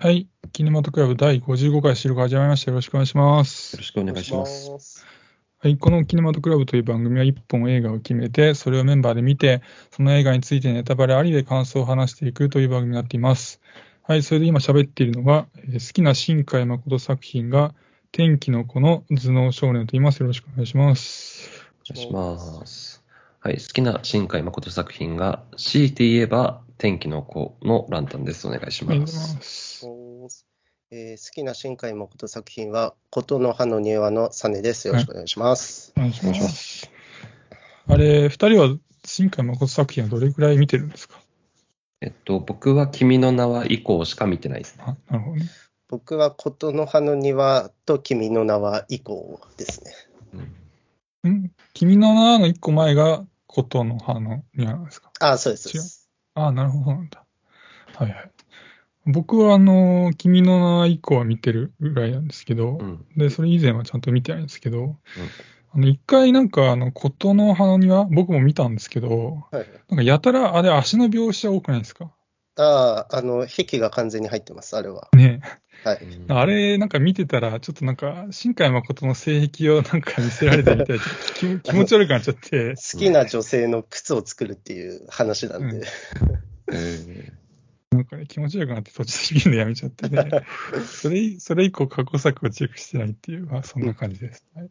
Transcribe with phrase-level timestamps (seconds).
[0.00, 0.28] はい。
[0.52, 2.70] キネマトクラブ第55回収録始まりました。
[2.70, 3.84] よろしくお願いしますよろ。
[3.84, 4.70] しくお願いします。
[4.78, 5.06] す。
[5.58, 5.76] はい。
[5.76, 13.60] このキネマトクラブという番組は1本映画を決めて、それをメンバーで見て、その映画についてネタバレありで感想を話していくという番組になっています。
[14.04, 14.22] はい。
[14.22, 17.74] それで今喋っているのが、えー好きな新海誠作品が、
[18.12, 20.20] 天気の子の頭脳少年と言います。
[20.20, 21.50] よろしくお願いします。
[21.90, 22.97] お願いします。
[23.48, 28.46] はい、好きな新海誠作品が、強いて言えば、天気の子のランタンです。
[28.46, 29.86] お願いします。
[29.86, 30.46] ます。
[30.90, 34.86] えー好きな新海誠作品は、琴の葉の庭のサネです。
[34.86, 35.94] よろしくお願いします。
[35.96, 36.90] お願いします。
[37.86, 38.76] あれ、二人は
[39.06, 41.18] 新海誠作品はどれくらい見てるんですか
[42.02, 44.84] えっと、僕は君の名は以降しか見てないですね。
[44.86, 45.46] あ、なるほどね。
[45.88, 49.92] 僕は琴の葉の庭と君の名は以降ですね。
[50.34, 50.36] う
[51.30, 53.24] んん君の名の一個前が
[53.62, 55.64] 琴の葉の庭なんですかあそうです。
[55.64, 57.24] そうですああ、なるほどなんだ。
[57.96, 58.30] はいはい。
[59.06, 63.04] 僕はあの、君の名以降は見てるぐらいなんですけど、うん。
[63.16, 64.96] で、それ以前はちゃんと見てないんですけど、
[65.72, 72.12] あの、一回なんかあの、琴の葉の庭、僕も見たんですけど、はい、なんかやたらあれ足の描写多くないですか？
[72.58, 75.08] ああ、あの、壁が完全に入ってます、あれは。
[75.16, 75.40] ね
[75.84, 75.98] はい。
[76.02, 85.76] うんあれ、なんか見てたら、ちょっとなんか、新海誠の性癖をなんか見せられてみたいで気持気持ち悪くなっちゃって、好きな女性の靴を作るっていう話なんで。
[85.76, 87.48] うんえー
[87.90, 90.28] なんかね、気持ち悪くなって途中で見るのやめちゃってね。
[90.84, 94.44] それ、それ以降過去作をチェックしてないっていう、まあそんな感じです。
[94.54, 94.70] はい。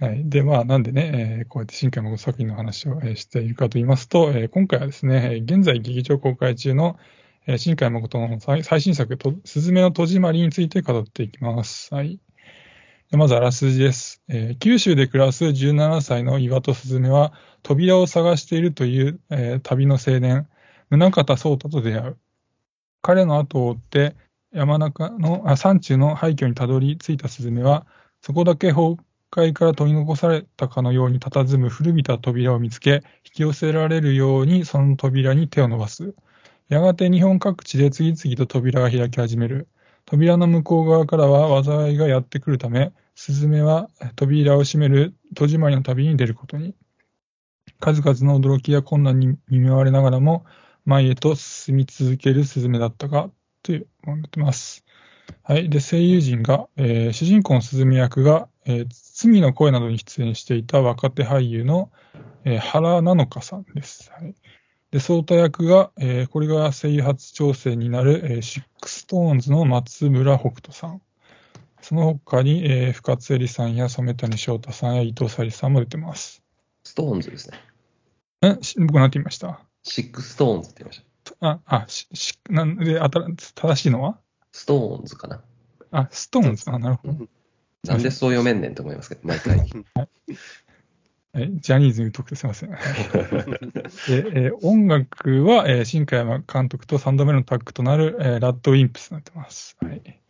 [0.00, 6.98] はい、で、まあなんでね、えーこうやって新海誠作品の話を、えーしているかと言いますと、えー今回はですね、現在劇場公開中の、
[7.46, 11.94] えー新海誠の最新作、とすずめの戸締まりについて語っていきます。
[11.94, 12.18] はい。
[13.12, 20.48] まずあらすじです、えー九州で暮らす17歳の岩戸すずめは、扉を探しているという、えー旅の青年、
[20.90, 22.18] 宗像壮太と出会う。
[23.02, 24.16] 彼の後を追って
[24.52, 27.86] 山中のあ山中の廃墟にたどり着いたスズメは、
[28.22, 28.96] そこだけ崩
[29.30, 36.14] 壊から取り残されたかのように佇む古びた扉を見つけ、引き寄せられるようにその扉に手を伸ばす。
[36.68, 39.68] やがて日本各地で次々と扉が開き始める。
[40.04, 46.74] 扉の向こう側からは災いがやってくるため、スズメは扉を閉める戸締まりの旅に出ることに。
[47.78, 50.44] 数々の驚きや困難に見舞われながらも、
[50.84, 53.30] 前へと進み続けるスズメだったが、
[53.62, 54.84] というものになってます。
[55.42, 55.68] はい。
[55.68, 61.90] で、声優陣が、えー主人公のスズメ役が、えー罪の声などに出演していた若手俳優の、
[62.44, 64.10] えー原菜乃華さんです。
[64.10, 64.34] はい。
[64.90, 71.02] で、ソータ役が、えーこれが声優初挑戦になる、えーシックストーンズの松村北斗さん。
[71.82, 76.42] その他に、えー深津絵里さんや染谷将太さんや伊藤沙莉さんも出てます。
[76.84, 77.58] ストーンズですね。
[78.42, 79.60] えし僕なんて言いました？
[79.82, 81.02] シックストーンズって言いまし
[81.40, 81.48] た。
[81.48, 84.18] あ、あ、し、し、なんで、あたら、正しいのは？
[84.52, 85.42] ストーンズかな。
[85.90, 86.70] あ、ストーンズ。
[86.70, 87.26] あ、なるほど。
[87.86, 89.08] なんでそう読めんねんと思います。
[89.08, 89.58] けど、毎回。
[91.32, 92.70] はい、ジャニーズに疎くてすいません。
[92.70, 92.76] で
[94.34, 99.76] え音楽は、えー新海誠監督と3度目のタッグとなる、えーラッドウィンプスになってます。
[99.80, 100.20] はい。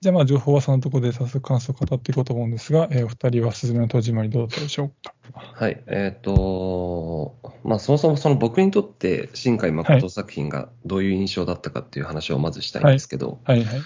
[0.00, 5.12] じゃあ、まあ、情報はそのところで早速感想を語っていこうと思うんですが、えーお二人はすずめの戸締まりどうだったでしょうか。
[5.32, 5.82] はい。
[5.88, 7.34] えっ、と、
[7.64, 13.80] まあ、そもそもその僕にとって新海誠作品がどういう印象だったかっていう話をまずしたいんですけど、はいはい。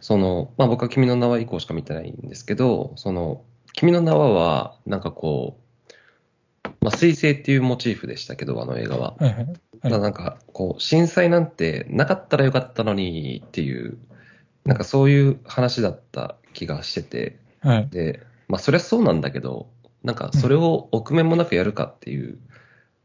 [0.00, 3.42] その、まあ、僕は君の名は以降しか見てないんですけど、その、
[3.72, 9.16] 君の名はは、なんかこう、まあ、水星っていうモチーフでしたけど、あの映画は。
[9.18, 9.46] はいはい。
[9.82, 13.98] ただなんか、こう、震災なんてなかったらよかったのにっていう、
[14.64, 17.88] なんかそういう話だった気がしてて、はい。
[17.88, 19.68] で、まあ、そりゃそうなんだけど、
[20.02, 22.38] なんかそれを臆面もなくやるかっていう、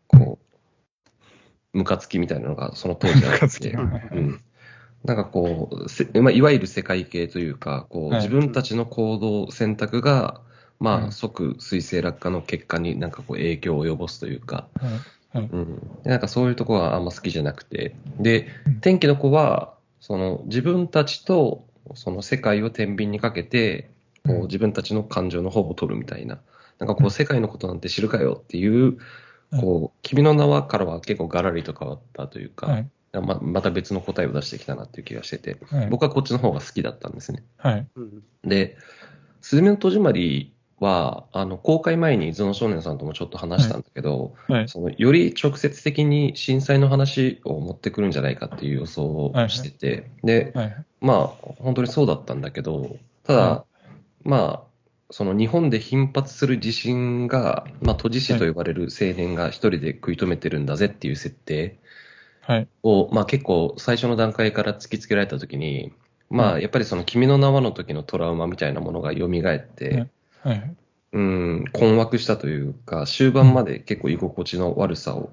[0.08, 0.40] こ
[1.74, 3.80] う、ムカつきみたいなのがその当時あって、う
[4.20, 4.42] ん。
[5.06, 8.22] なんかこう、せまあ、いわゆる世界系というか、こう、はい。
[8.22, 10.42] 自分たちの行動、選択が、
[10.80, 15.38] まあ、うん即水星落下の結果になんかこう影響を及ぼすというか、はい。
[15.38, 15.50] はい。
[15.52, 16.02] うん。
[16.04, 21.66] でなんかそういうところはあんま好きじゃなくて、でうん、天気の子は、その自分たちと
[21.96, 23.90] その世界を天秤にかけて、
[24.26, 26.40] こう自分たちの感情の方を取るみたいな、
[26.80, 28.98] なんかこう世界のことなんて知るかよっていう、
[29.52, 29.62] うん。
[29.62, 32.90] こう、君の名はからは結構ガラリと変わったというか、はい。
[33.22, 35.88] ままた別の答えを出してきたなっていう気がしてて、はい。
[35.88, 37.44] 僕はこっちの方が好きだったんですね。
[37.58, 37.88] はい。
[37.96, 38.78] うんで、
[39.42, 44.70] すずめの戸締まりは、あの、公開前に頭脳少年さんともちょっと話したんだけど、はい。
[44.70, 50.86] そのより直接的に震災の話を持ってくるんじゃないかっていう予想をしてて、で、はい。
[51.00, 51.28] まあ、
[51.60, 53.66] 本当にそうだったんだけど、ただ、は
[54.24, 54.74] まあ、
[55.12, 61.78] その日本で頻発する地震が、まあ、都知事と呼ばれる青年が一人で食い止めてるんだぜっていう設定
[62.46, 62.68] はい。
[62.84, 65.94] を、まあ結構最初の段階から突きつけられたときに、
[66.30, 70.08] まあやっぱりその君の名はの時のトラウマみたいなものが蘇って、
[70.42, 70.76] はい。
[71.14, 75.32] うん、困惑したというか、終盤まで結構居心地の悪さを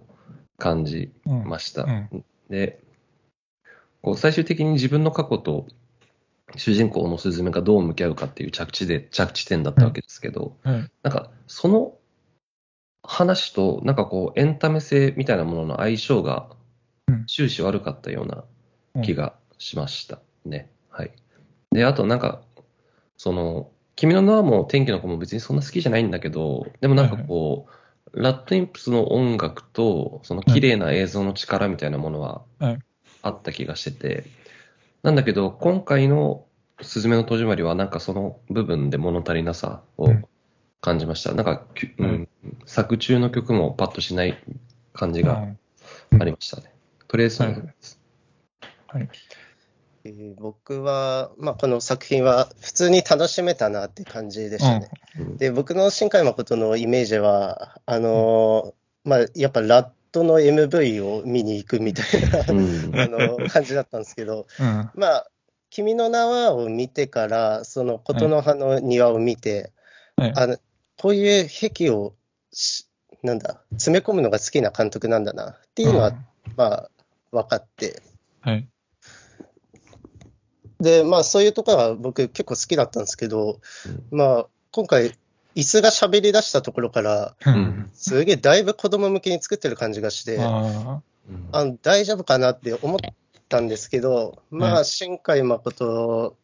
[0.58, 1.48] 感じうん。
[1.48, 1.84] ました。
[1.84, 2.80] うんで、
[4.02, 5.66] こう最終的に自分の過去と
[6.56, 10.90] 主人公のスズメがどう向き合うかっていう着地で、着地点だったわけですけど、はい。
[11.02, 11.94] なんかその
[13.02, 16.59] 話と、なんかこうエンタメ性みたいなものの相性がうん
[17.26, 18.44] 終始悪かったような
[19.02, 20.70] 気がしましたね。
[20.90, 21.12] はい。
[21.72, 22.42] で、あとなんか、
[23.16, 27.66] その、君の名はも天気の子も別にそんな好きじゃないんだけど、でもなんかこ
[28.14, 32.78] う、ラッドインプスの音楽と、その綺麗な映像の力みたいなものははい。
[33.22, 34.24] あった気がしてて、
[35.02, 36.46] なんだけど、今回の
[36.80, 40.24] すずめの戸締まりは、なんかその部分で物足りなさをうん。
[40.80, 41.34] 感じました。
[41.34, 41.66] なんか、
[41.98, 42.12] うはい。
[42.12, 42.28] ん、
[42.64, 44.42] 作中の曲もパッとしない
[44.94, 45.34] 感じが
[46.12, 46.72] うんありましたね。
[47.10, 48.00] とりあえずその辺です。
[48.86, 49.08] はい。
[50.04, 54.88] えー僕は、まあ、この作品は普通に楽しめたなって感じでしたね。
[55.18, 64.90] うんで、僕の新海誠のイメージは、あのーまあ、やっぱラットの MV を見に行くみたいな、うんあの感じだったんですけど、うん。
[64.94, 65.26] まあ、
[65.68, 69.72] 君の名はを見てから、その琴の葉の庭を見て、
[70.14, 70.32] はい。
[70.36, 70.58] あの
[70.96, 72.14] こういう壁を
[72.52, 72.86] し、
[73.24, 76.14] なんだ、詰め込むのが好きな監督なんだなっていうのは、
[76.56, 76.90] まあ、
[77.32, 78.02] 分かって、
[78.40, 78.68] はい。
[80.80, 83.60] で、まあ、そういうところは僕結構好きだったんですけど、
[84.10, 85.12] まあ、今回、
[85.54, 87.90] 椅子が喋り出したところから、うん。
[87.92, 92.98] すげえだいぶ子供向けに作ってる感じがして、あうんあの大丈夫かなって思っ
[93.48, 96.36] たんですけど、まあ、はい新海誠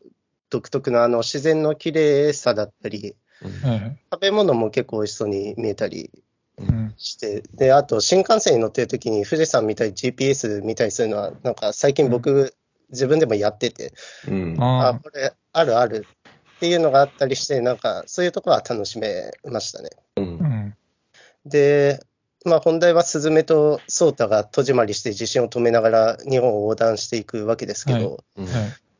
[0.50, 3.16] 独特のあの自然の綺麗さだったり。
[3.42, 6.10] 食べ物も結構美味しそうに見えたり
[6.58, 6.94] うん。
[6.96, 12.54] して、で、あと新幹線に乗ってる時に富士山見たり GPS 見たりするのは、なんか最近僕、
[12.90, 13.92] 自分でもやってて、
[14.28, 16.06] うんあ、あこれあるある
[16.56, 19.90] っていうのがあったりして、なんかそういうところは楽しめましたね。
[20.16, 20.76] うんん。
[21.44, 22.00] で、
[22.44, 28.54] まあ、本題はスズメとソータが戸締まりして地震を止めながら日本を横断していくわけですけど、うんはい。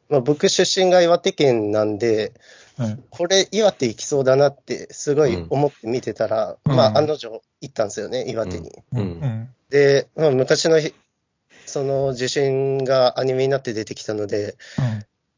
[0.09, 2.33] まあ、僕出身が岩手県なんで、
[2.77, 2.99] はい。
[3.11, 8.71] これ岩手行きそうだなってすごい思って見てたら、うんまあ、案の定行ったんですよね、岩手に。
[8.93, 9.49] ううんん。
[9.71, 10.95] で、まあ、昔のひ
[11.65, 14.57] その地震がアニメになって出てきたので、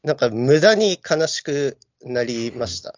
[0.02, 2.94] なんか無駄に悲しくなりました。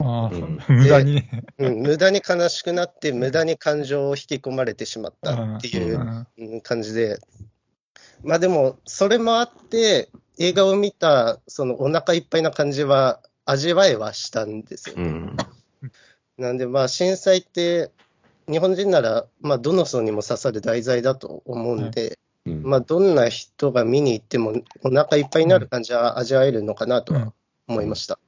[0.68, 1.44] 無駄にね。
[1.58, 7.18] うん、無駄に悲しくなって、無駄に感情を引き込まれてしまったっていう感じで、
[8.22, 13.20] まあでも、それもあって、映画を見た、そのお腹いっぱいな感じは、
[13.50, 14.94] 味わえはしたんですよ。
[14.98, 15.36] うん。
[16.38, 17.90] なんで、まあ、震災って、
[18.48, 22.62] 日本人なら、まあ、どの層にも刺さる題材だと思うんで、うん。
[22.62, 24.54] まあ、どんな人が見に行っても、
[24.84, 27.32] お腹いっぱいになる感じは味わえるのかなとは
[27.66, 28.18] 思いました。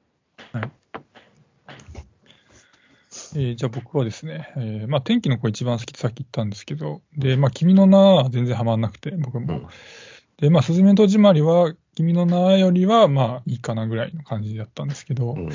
[3.34, 9.54] えーじゃあ僕はですね、えーまあ天気の子一番好きってさっき言ったんですけど、で、まあ君の名は全然ハマんなくて、僕も。
[9.54, 9.66] うん
[10.38, 15.50] で、まあすずめの戸締まりは、君の名よりはまあいいかなぐらいの感じだったんですけど、うん。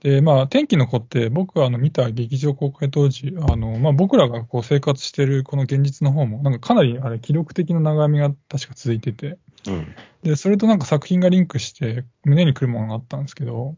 [0.00, 9.94] で、まあ天気の子って僕はあの見た劇場公開当時、あの、まあ僕らがこう生活してるこの現実の方も、なんかかなりあれ記録的な長雨が確か続いてて、うん。
[10.22, 13.76] で、それとなんか作品がリンクして胸にくるものがあったんですけど、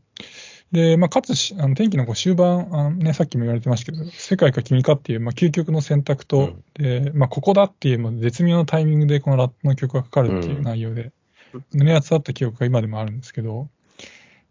[0.72, 11.12] で、まあ、かつし、あの天気のこう終盤、あのね、さっきも言われてましたけど、世界か君かっていう、まあ、究極の選択と、で、まあ、ここだっていう、まあ絶妙なタイミングでこのラットの曲がかかるっていう内容で、
[11.72, 13.68] 胸熱だった記憶が今でもあるんですけど、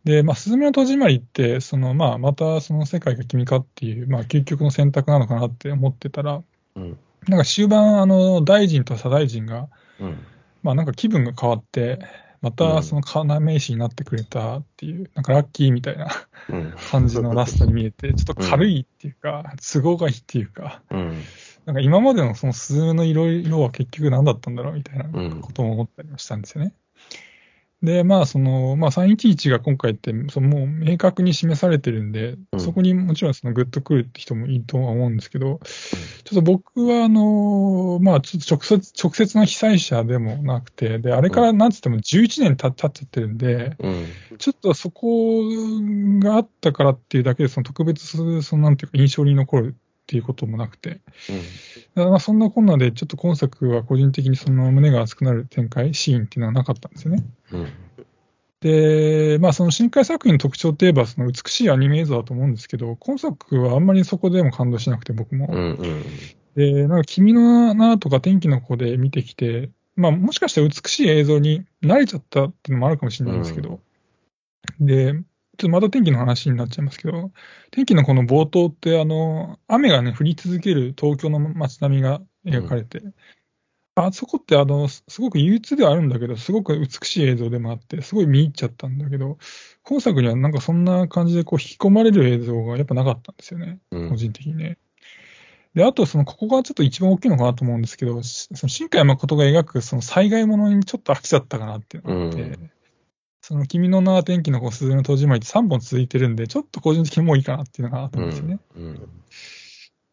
[0.04, 6.44] で、まあ、すずめの戸締まりって、その、まあ、またその世界か君かっていう、まあ、究極の選択なのかなって思ってたら、
[6.76, 6.98] うん。
[7.28, 10.18] なんか終盤、あの、大臣と左大臣が、うん。
[10.64, 12.00] まあなんか気分が変わって、
[12.42, 12.56] まうん。
[12.56, 16.08] たその要石になってくれたっていう、なんかラッキーみたいな
[16.50, 16.74] うん。
[16.92, 21.22] 感じのラストに見えて、ちょっと軽いっていうか、都合がいいっていうか、うん。
[21.66, 26.74] なんか今までのそのスズメの色色は結局何だったんだろうみたいなうんことも思ったりもしたんですよね。
[27.84, 32.60] で、まあその、まあ311が今回って、そのもう明確に示されてるんで、うん。
[32.60, 35.60] そこにもちろんそのグッとくるって人もいいとは思うんですけど、
[36.24, 44.06] ちょっと僕はあの、まあちょっと直接、直接の被災者でもなくて、で、あれからなんつっても11年経経っちゃってるんで、うん。
[44.38, 45.42] ちょっとそこ
[46.20, 49.76] があったからっていうだけで、その特別、そのなんていうか印象に残る
[50.12, 51.02] っていうこともなくて、だか
[51.96, 57.24] らまあそんなこんなで、ちょっと今作は個人的にその胸が熱くなる展開、シーンっていうのはなかったんですよね。
[57.54, 57.68] うん。
[58.60, 65.48] で、まあその深海作品の特徴といえば、その美しいアニメ映像だと思うんですけど、今作はあんまりそこでも感動しなくて、僕も。
[65.50, 66.04] うんうん。
[66.56, 73.80] で、なんか君の名とか天気の子で見てきて、まあ、もしかしたら美しい映像に慣れちゃったっていうのもあるかもしれないんですけど、
[74.82, 75.22] で、
[75.58, 77.32] ちょっとまた天気の話になっちゃいますけど、
[77.72, 83.14] 天気のこの冒頭って、あの、雨がね、降り続ける東京の街並みが描かれて、うん、
[83.96, 89.38] あそこってあの、すごく憂鬱ではあるんだけど、すごく美しい映像でもあって、すごい見入っちゃったんだけど、
[89.84, 94.78] 今作にはなんかそんな感じでこう引き込まれる映像がやっぱなかったんですよね、うん、個人的にね。
[95.76, 102.72] で、あと、その、ここがちょっと一番大きいのかなと思うんですけど、その新海誠が描くその災害ものにちょっと飽きちゃったかなっていうのがあって、うん、
[103.42, 108.60] その、君の名は天気の子、鈴の戸締まりって3本続いてるんで、ちょっと個人的にもういいかなっていうのがあったんですよね。
[108.76, 109.10] うん、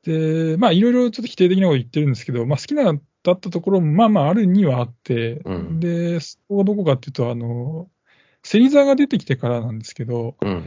[0.03, 5.43] で、まあ、いろいろちょっと否定的なこと言ってるんですけど、まあ、好きなだったところも、まあまあ、あるにはあって、
[5.79, 7.89] で、そこがどこかっていうと、あの、
[8.43, 10.65] 芹沢が出てきてからなんですけど、うん、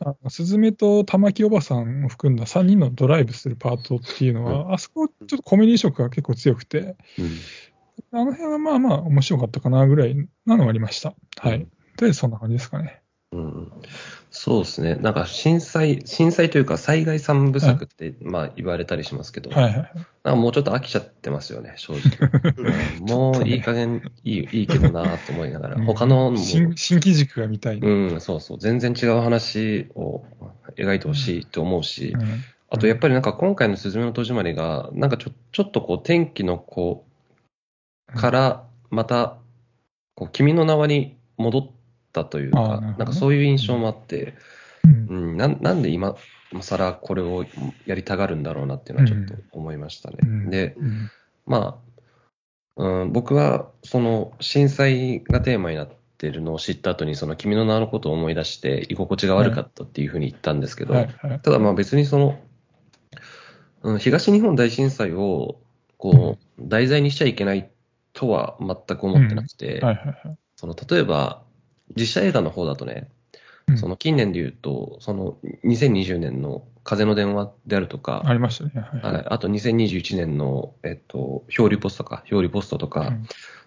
[0.00, 11.14] あのスズメと玉木おばさんを含んだ3人のドライブするパートっていうのは、うん、あそこちょっとコメディ色が結構強くて、うん、あの辺はまあまあ面白かったかなぐらいなのがありました。
[11.36, 11.68] はい。
[12.00, 13.02] とりあえずそんな感じですかね。
[13.32, 13.72] うん、
[14.30, 14.94] そうですね。
[14.94, 19.84] なんか震災、震災というか災害三部作って、まあ言われたりしますけど、はいはい、なん
[20.24, 22.54] かもうちょっと飽きちゃってますよね、正直。
[23.06, 28.58] もういい加減いいいいけどなと思いながら、うん、他の新新機軸が見たい、うん、そうそう。
[28.58, 30.24] 全然違う話を
[30.76, 32.24] 描いてほしいと思うし、うん、
[32.70, 37.04] あとやっぱりなんか今回のすずめの戸締まりが、なんかちょちょっとこう天気の子
[38.16, 39.36] からまた、
[40.14, 41.79] こう君の名はに戻って、
[42.12, 44.34] たというか、なんかそういう印象もあって、
[44.84, 46.16] うん、うん、ななんで今
[46.60, 47.44] 更これを
[47.86, 50.18] やりたがるんだろうなっていうのはちょっと思いましたね。
[50.22, 50.76] うん、で、
[51.46, 51.80] ま
[52.76, 55.88] あ、うん、僕はその震災がテーマになっ
[56.18, 60.94] てるのを知った後にその君の名のことを思い出して居心地が悪かったっていうふうに言ったんですけど、
[61.42, 62.38] ただまあ別にその、
[63.82, 65.60] うん、東日本大震災を
[65.98, 67.70] こう題材にしちゃいけない
[68.12, 69.80] とは全く思ってなくて、
[70.56, 71.42] その例えば
[71.96, 73.08] 実写映画の方だとね、
[73.76, 78.70] その近年で言うと、その2020年の風の電話であるとか、ありましたね。
[78.74, 83.14] はい、はい、あと2021年の、えっと、表裏ポストか、表裏ポストとか、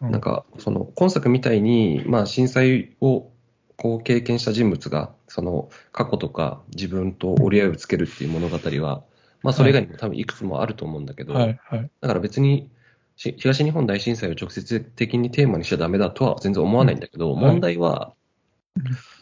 [0.02, 0.08] うん。
[0.08, 3.30] うん、なんか、その今作みたいに、まあ、震災を
[3.78, 9.04] こう経験した人物が、その過去とか自分と折り合いをつけるっていう物語は、
[9.42, 12.70] まあ、それ以外にも多分いくつもあると思うんだけど、はいはい、だから別に、
[13.16, 18.14] 東日本大震災を直接的にテーマにしちゃだめだとは全然思わないんだけど、うん、問題は、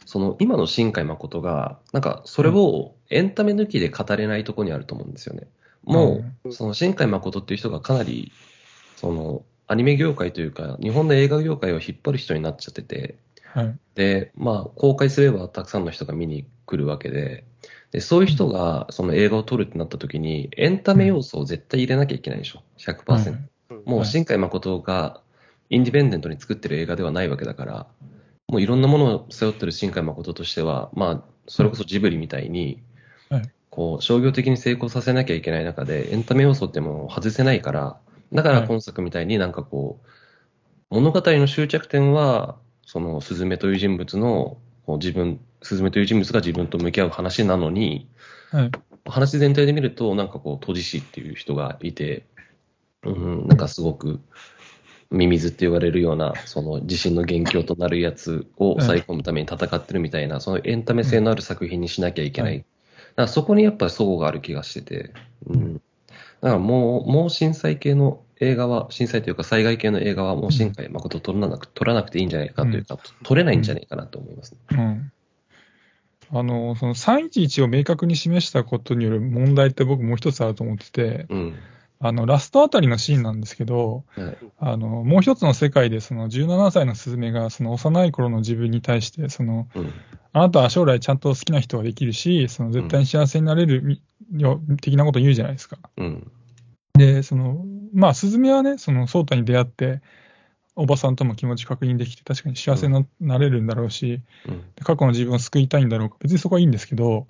[0.06, 5.48] その今の新海誠が、なんかそれをエンタメ抜きで語れないところにあると思うんですよね。
[5.84, 8.32] もう、その新海誠っていう人がかなり、
[8.96, 17.44] そのアニメ業界というか、日本の映画業界を引っ張る人になっちゃってて、はい、で、まあ、公開すればたくさんの人が見に来るわけで、
[17.92, 23.51] でそういう人がその映画を撮るってなった時に、エンタメ要素を絶対入れなきゃいけないでしょ、100%。
[23.86, 25.22] もう新海誠が
[25.70, 27.88] インディペンデントに作ってる映画ではないわけだから、
[28.48, 32.82] もういろんなものを背負ってる新海誠としては、まあ、それこそジブリみたいに、
[33.70, 37.98] こう、商業的に成功させなきゃいけない中で、エンタメ要素ってもう外せないから、
[38.34, 40.08] だから今作みたいになんかこう、
[40.90, 48.10] 物語の終着点は、その、スズメという人物の、こう自分、スズメという人物が自分と向き合う話なのに、
[48.52, 48.72] はい、
[49.06, 52.26] 話全体で見ると、なんかこう、閉じ師っていう人がいて、
[53.04, 54.20] うん、なんかすごく、
[55.10, 62.60] ミミズって言われるような、その地震の元凶となるやつを抑え込むために戦ってるみたいな、そのエンタメ性のある作品にしなきゃいけない。
[62.60, 62.68] だか
[63.24, 65.14] らそこにやっぱり齟齬がある気がしてて、
[65.48, 65.74] うん。
[65.76, 65.80] だ
[66.50, 75.12] からもう、もう震災系の映画は、震災というか災害系の映画はもう新海誠撮らなく、撮らなくていいんじゃないかというか、撮れないんじゃないかなと思います、ね、うん。
[76.34, 81.56] あの、その311を明確に示したことによる問題って僕もう一つあると思ってて、うん、
[82.04, 89.94] あの、ラストあたりのシーンなんですけど、はい、あの、もう一つの世界で、その17歳のスズメが、その幼い頃の自分に対して、その、うん、
[90.34, 94.02] あなたは将来ちゃんと好きな人ができるし、その絶対に幸せになれる、
[94.34, 95.78] うん、的なことを言うじゃないですか。
[95.96, 96.32] うん、
[96.96, 100.02] で、その、まあ、スズメはね、その、ソータに出会って、
[100.76, 104.22] おばさんとも気持ち確認できて、確かに幸せになれるんだろうし、
[104.84, 107.28] 過去の自分を救いたいんだろうか、別にそこはいいんですけど、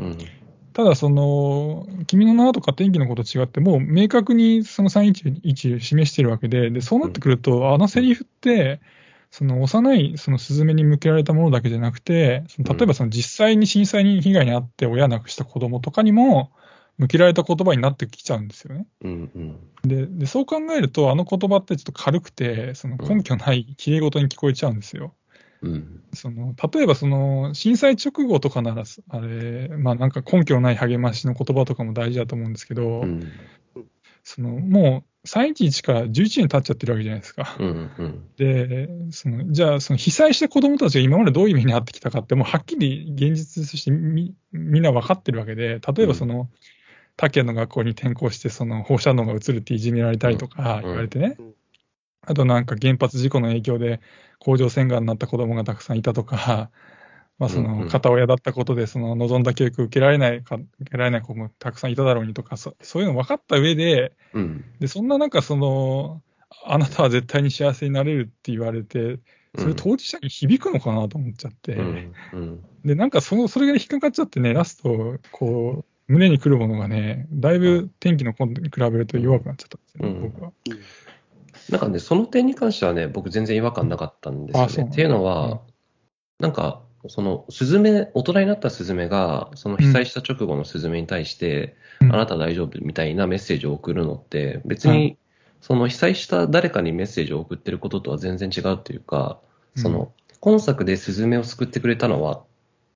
[0.74, 8.82] ただ、その、君の名はとか天気のこと違って、もう明確にその311示してるわけで、で、そうなってくると、うん、あのセリフって、
[9.32, 16.52] その幼いそのスズメに向けられたものだけじゃなくて、その例えばその実際に震災に被害に遭って親亡くした子供とかにも、
[16.98, 18.86] 向けられた言葉になってきちゃうんですよね。
[19.04, 19.32] うん
[19.84, 25.16] うん、でで、そう考えると、あの言葉ってちょっと軽くて、その根拠ないきれい事に聞こえちゃうんですよ。
[25.62, 33.32] うん、その例えばその震災直後とかなら、あれ、まあなんか根拠のない励ましの言葉とかも大事だと思うんですけど、うん、
[34.24, 37.56] そのも311から11年経っちゃってるわけじゃないですか。
[37.60, 38.24] うんうん。
[38.38, 46.50] で、その、じゃあ、その被災した子供たちが今までどういう目に遭ってきたかって、もうはっきり現実としてみみんな分かってるわけで、例えばその、
[47.18, 50.82] 他県の学校に転校して、その放射能が移るっていじめられたりとかうん。
[50.84, 51.36] 言われてね。
[51.38, 51.54] うん、
[52.22, 54.00] あとなんか原発事故の影響で
[54.40, 56.70] 甲状腺がんになった子供がたくさんいたとか、
[57.40, 64.66] まあその片親だったことで、その望んだ教育受けられないか、受けられない子もたくさんいただろうにとか、そそういうの分かった上で、うん。
[64.80, 66.22] で、そんな中、その、
[66.66, 69.20] あなたは絶対に幸せになれるって言われて、
[69.58, 72.14] それ当事者に響くのかなと思っちゃって、うん。
[72.34, 72.64] うん。
[72.86, 80.22] で、なんかその、それが引っかかっちゃってね、ラスト、こう、胸に来るものがね、だいぶ天気の今度に比べると弱くなっちゃったんですよね、うん。
[80.22, 80.52] 僕は。
[81.70, 84.92] なんかね、その点に関してはね、僕全然違和感なかったんですよね。
[84.92, 85.60] っていうのは、うん。
[86.40, 92.14] なんか、その、スズメ、大人になったスズメが、その被災した直後のスズメに対して、うん。
[92.14, 95.18] あなた大丈夫みたいなメッセージを送るのって、別に、
[95.62, 99.40] その被災した誰かにメッセージを送ってることとは全然違うっていうか、
[99.76, 102.44] その、今作でスズメを救ってくれたのは、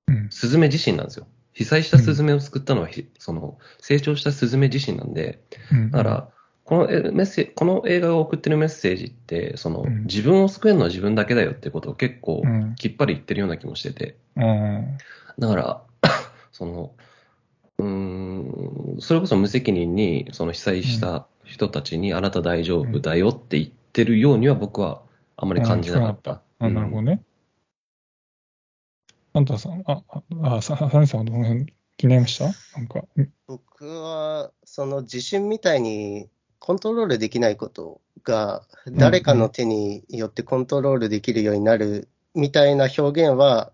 [0.08, 1.26] うん、スズメ自身なんですよ。
[1.52, 5.40] 被災したスズメを救ったのは、ひその、成長したスズメ自身なんで、
[5.72, 6.28] うん、だから、
[6.66, 10.02] このえメッセこの映画が送ってるメッセージって、そのうん。
[10.02, 12.74] 自分を救えるのは自分だけだよってことを結構うん。
[12.74, 14.98] きっぱり言ってるような気もしてて、うん、
[15.38, 15.82] だから、
[16.50, 16.92] その、
[17.78, 25.02] うーん、それこそ無責任にその被災した人たちにあなた大丈夫だよって言ってるようには僕は
[25.36, 26.42] あまり感じなかった。
[26.58, 27.22] あ、なるほどね。
[29.34, 31.66] あんたさん、あ、あ、あさ、サネさんはどの辺
[31.98, 32.46] 気になりました？
[32.78, 43.72] なんか、うん僕は、その地震みたいにコントロールできないことが、誰かの手によってコントロールできるようになるみたいな表現は、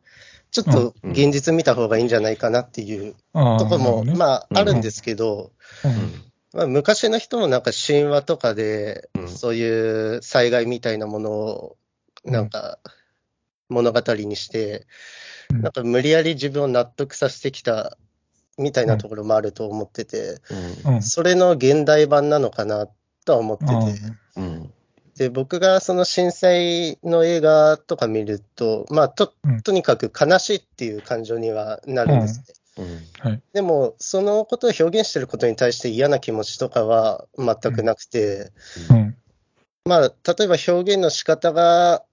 [0.51, 5.51] ちょっと現実見た方がいいんじゃないかなっていうあとこも、ね、まあ、うんあるんですけど、
[5.85, 6.23] うん。
[6.53, 9.29] まあ、昔の人もなんか神話とかでう、ん。
[9.29, 11.77] そういう災害みたいなものを、
[12.25, 12.79] なんか、
[13.71, 14.87] 物語にして、
[15.51, 15.63] うん。
[15.63, 17.97] なんか無理やり自分を納得させてきた
[18.59, 20.41] みたいなところもあると思ってて、
[20.87, 20.95] うん。
[20.95, 21.03] うん。
[21.03, 22.89] それの現代版なのかな
[23.25, 23.73] とは思ってて、
[24.37, 24.73] うん。
[25.17, 32.45] で、僕がその震災の映画とか見ると、まあ、とうん、とにかく悲しいっていう感情にはなるんですね。
[33.25, 33.43] うん。
[33.53, 38.53] でも、そのことを表現してることに対して嫌な気持ちとかは全くなくて、
[38.91, 38.97] うん。
[38.97, 39.17] うん。
[39.85, 42.05] まあ、例えば表現の仕方が、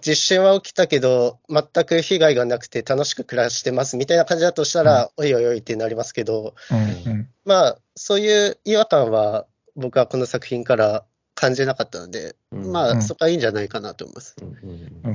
[0.00, 6.74] 地震は起きたけど、全く被害がなくて楽しく暮らしてますみたいな感じだとしたら、おいおいおいってなりますけど、う
[7.08, 7.12] ん。
[7.12, 7.28] うん。
[7.44, 9.46] まあ、そういう違和感は
[9.76, 12.72] 僕はこの作品から感じなかったので、うん。
[12.72, 13.02] まあ、うん。
[13.02, 14.36] そこはいいんじゃないかなと思います。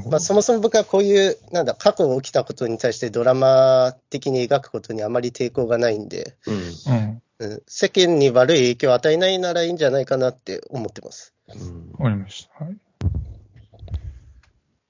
[0.10, 6.56] まあ、そもそも僕はこういう、なんだ、過去起きたことに対してドラマ的に描くことにあまり抵抗がないんで、うん。
[6.56, 7.22] うん。
[7.40, 11.34] うん、世間に悪い影響を与えないならいいんじゃないかなって思ってます。
[11.54, 11.92] うん。
[11.98, 12.64] わかりました。
[12.64, 12.78] はい。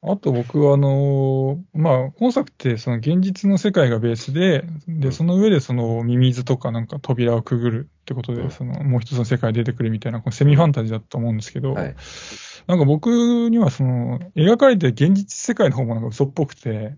[0.06, 5.12] あと僕は、あのーまあ、本作ってその現実の世界がベースで、で、うん。
[5.13, 8.52] その上でそのミミズとかなんか扉をくぐるってことで、うん。
[8.52, 11.96] そのもう一つの世界出てくるみたいな、このセミファンタジーだと思うんですけど、はい。
[12.68, 16.98] なんか僕にはその描かれてる現実世界の方もなんか嘘っぽくて、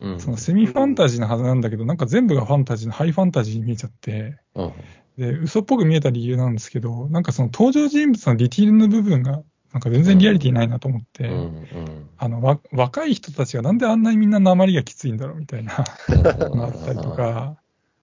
[0.00, 0.20] うん。
[0.20, 4.72] そのセミファンタジーのはずなんだけど、なんか全部がファンタジーのハイファンタジーに見えちゃって、うん。
[5.18, 12.08] で、嘘っぽく見えた理由なんですけど、なんかその登場人物のディティールの部分が、なんか全然リアリティないなと思って、うんうん。
[12.18, 17.56] あの、わ、若い人たちがなんであんなにみんな鉛がきついんだろうみたいなのがあったりとか、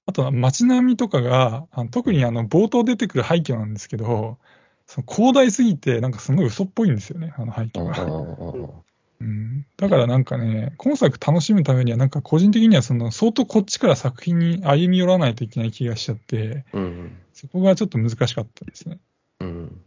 [0.05, 4.37] あとは街並みとかが、あの特にあの、冒頭出てくる廃墟なんですけど、
[4.85, 8.73] その広大すぎて、なんかすごい嘘っぽいんですよね、あの廃墟が。
[9.19, 17.17] うん、だからなんかね、今作楽しむためには、なんか個人的にはその相当こっちから作品に歩み寄らないといけない気がしちゃって、うん。
[17.33, 18.99] そこがちょっと難しかったですね。
[19.41, 19.81] うん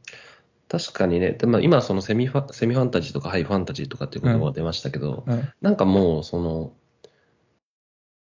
[0.71, 5.49] 確かにね、でまあ、今そのセミファセミファンタジーとかハイファンタジーとかっていう言葉が出ましたけど、うん。
[5.61, 6.73] なんかもうその、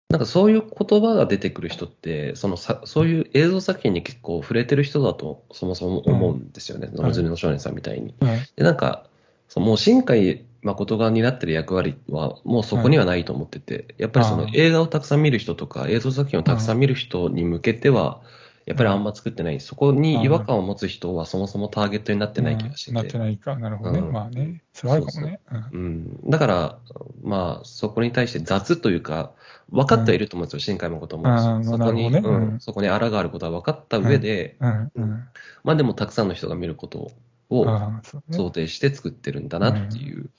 [0.09, 6.95] なんかそういう言葉が出てくる人って、そのさそういう映像作品に結構触れてる人だとそもそも思うんですよね、ん。
[6.95, 8.15] のずみの少年さんみたいに。
[8.21, 9.07] はいで、なんか、
[9.49, 18.21] そのもう新海誠が担ってる役割はもうそこにはないと思ってて、やっぱりその映画をたくさん見る人とか映像作品をたくさん見る人に向けては、
[18.67, 19.61] やっぱりあんま作ってない。
[19.61, 22.91] そこに違和感を持つ人はそもそもターゲットになってない気がして。
[22.91, 23.55] なってないか。
[23.55, 23.99] なるほどね。
[23.99, 24.61] うんまあね。
[24.73, 25.39] それはあるかもね。
[25.49, 25.87] うんう
[26.27, 26.79] ん、だから、
[27.23, 29.31] まあ、そこに対して雑というか、
[29.69, 31.63] 分かってはいると思うんですよ、新海誠も。
[31.63, 34.91] そこに、ねうんうん、そこにあらがあることは分かった上で、うん。
[34.95, 35.23] うん。
[35.63, 37.11] まあでもたくさんの人が見ることを。
[37.49, 40.29] 想定して作ってるんだなっていう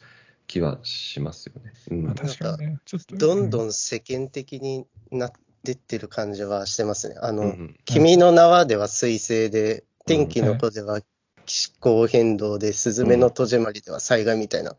[0.47, 1.73] 気はしますよね。
[1.91, 2.79] うんまあ確かにね。
[2.85, 3.17] ちょっと。
[3.17, 3.69] どんどん。
[3.69, 7.17] ん世間的になってってる感じはしてますね。
[7.21, 11.01] あの、うん君の名はでは彗星で、天気の子では
[11.47, 14.77] 気候変動で、スズメの戸締まりでは災害みたいな、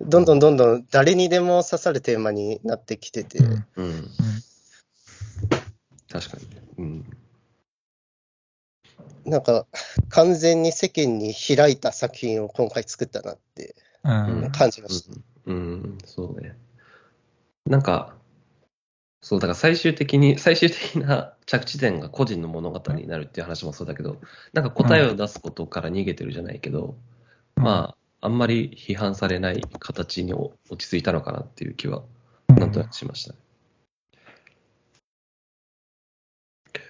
[0.00, 4.08] うんどんどんどんどん誰にでも刺さるテーマになってきてて、うんうん。
[6.10, 6.62] 確かにね。
[6.78, 7.16] うん。
[9.24, 9.66] なんか
[10.08, 15.12] 完全に世間に開いた作品を今回作ったなってうん感じました。
[15.46, 16.56] うん、うんそうね。
[17.64, 18.16] なんか、
[19.22, 24.20] そう、だから最終的に、最終的な着地点が個人の物語になるっていう話もそうだけど、
[24.52, 26.96] なんか答えを出すことから逃げてるじゃないけど、
[27.54, 32.02] まあ、あんまり批判されない形に落ち着いたのかなっていう気は、
[32.48, 33.38] なんとなくしましたね。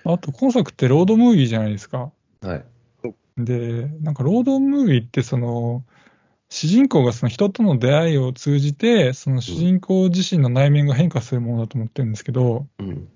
[0.04, 2.12] あと、今作ってロードムービーじゃないですか。
[2.40, 2.64] はい。
[3.36, 5.84] で、なんかロードムービーってその、
[6.52, 13.08] 主人公がその人との出会いを通じて、その主人公自身の内面が変化するものだと思ってるんですけど、うん。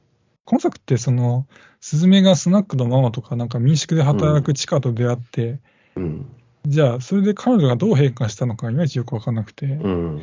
[0.46, 1.46] 今作ってその、
[1.82, 5.60] スズメがスナックのママとかなんか民宿で働くチカと出会って、
[5.96, 6.26] うん。
[6.66, 10.22] じゃあそれで彼女がどう変化したのかいまいちよくわかんなくて、うん。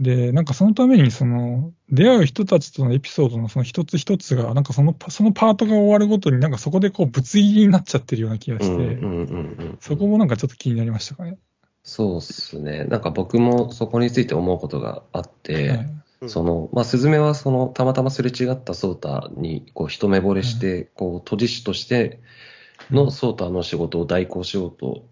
[0.00, 8.62] で、なんかそのためにその、出会う人たちとのエピソードのその一つ一つが、なんかそのパそのパートが終わるごとになんかそこでこうぶつ切りになっちゃってるような気がうん。
[8.62, 8.98] して。
[9.78, 11.38] そこもなんかちょっと気になりましたかね。
[11.82, 12.84] そうっすね。
[12.84, 22.20] なんか僕もそこについて思うことがあって、はいその、まあ、スズメはその、たまたますれ違ったソータに、こう、一目惚れして、こう、都知事として
[22.90, 25.04] のソータの仕事を代行しようと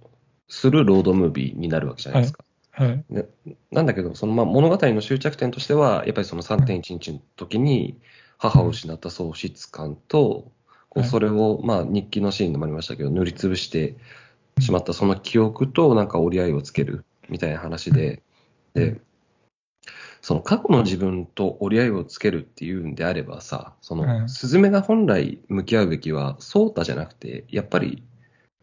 [0.49, 2.45] するロードムービーになるわけじゃないですか。
[2.73, 3.05] はい。
[3.11, 3.29] で
[3.73, 7.99] なんだけど、その、まあ、物語の終着点としては、やっぱりその3.11の時に、
[8.39, 10.53] 母を失った喪失感と、
[10.89, 13.97] こう、はいそれを、まあ、日記のシーンでもありましたけど、塗りつぶして
[14.61, 18.23] しまったその記憶と、なんか折り合いをつけるみたいな話で、
[18.75, 19.01] で、
[20.23, 24.07] その過去の自分と折り合いをつけるっていうんであればさ、そうん。
[24.07, 28.03] のスズメが本来向き合うべきは、ソータじゃなくて、やっぱり、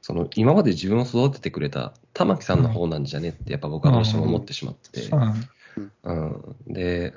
[0.01, 5.09] その今まで自分を育ててくれた玉木さんの方なんじゃねって、やっぱ僕はどうしても思ってしまって
[6.03, 7.13] うん、で、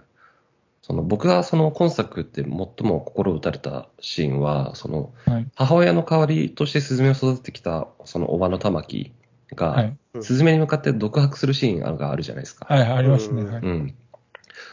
[0.82, 2.66] その僕がその今作って最も
[3.00, 5.46] 心打たれたシーンは、そのはい。
[5.54, 9.12] 母親の代わりとしてスズメを育ててきたそのおばの玉木
[9.56, 9.96] はが、い。
[10.22, 12.66] スズメに向かって独白するシーンがあるじゃないですか。
[12.68, 13.42] はい、ありますね。
[13.42, 13.62] うんはい。
[13.62, 13.94] うん。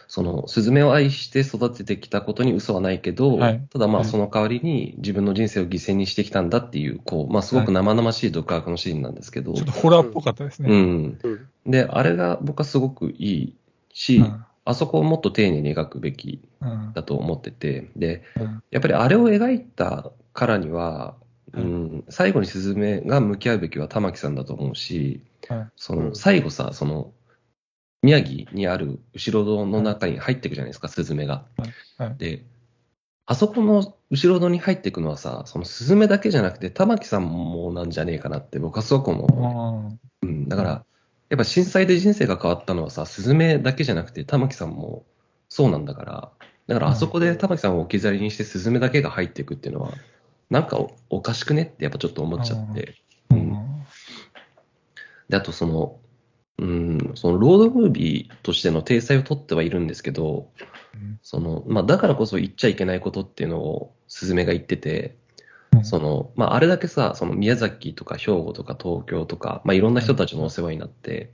[0.07, 10.69] その、スズメを愛して育ててきたことに嘘はないけど、はいただまあはいその代わりに自分の人生を犠牲にしてきたんだっていう、こう、まあすごく生々しい独白のシーンなんですけど、ちょっとホラーっぽかったですうね。
[10.69, 11.19] ん。
[11.21, 13.55] うんで、あれが僕はすごくいい
[13.93, 16.91] し、うんあそこをもっと丁寧に描くべきうん。
[16.93, 18.63] だと思ってて、で、うん。
[18.69, 21.15] やっぱりあれを描いたからには、
[21.53, 25.21] うはいん、最後にスズメが向き合うべきは玉木さんだと思うし、
[25.77, 27.13] その最後さ、その
[28.03, 31.45] 宮城にある後ろ戸の中に入っていくじゃないですか、スズメが。
[31.97, 32.43] はいで、
[33.25, 40.25] あそこの後ろ戸に入っていくのはさ、そのスズメだけじゃなくて玉木さんもなんじゃねえかなって僕はすごく思う。
[40.25, 40.85] うん、だから、
[41.29, 45.05] やっぱ震災で人生が変わったのはさ、スズメだけじゃなくて玉木さんも
[45.49, 46.31] そうなんだから、
[46.67, 49.91] だからあそこで玉木さんを置き去りにしてスズメだけが入っていくっていうのは、
[50.49, 52.95] なんかおおかしくねってやっぱちょっと思っちゃって。
[53.29, 53.41] ううん。
[53.51, 53.85] ん
[55.27, 55.99] で、あとその、
[56.59, 60.49] うん、そのロードムービーとしての体裁を取ってはいるんですけど、
[60.93, 61.19] うん。
[61.21, 65.26] その、まあだからこそ言っちゃいけないことっていうのをスズメが言ってて、うん
[65.83, 71.31] その、まああれだけさ、その宮崎とか兵庫とか東京とか、まあいろんな人たちのお世話になって、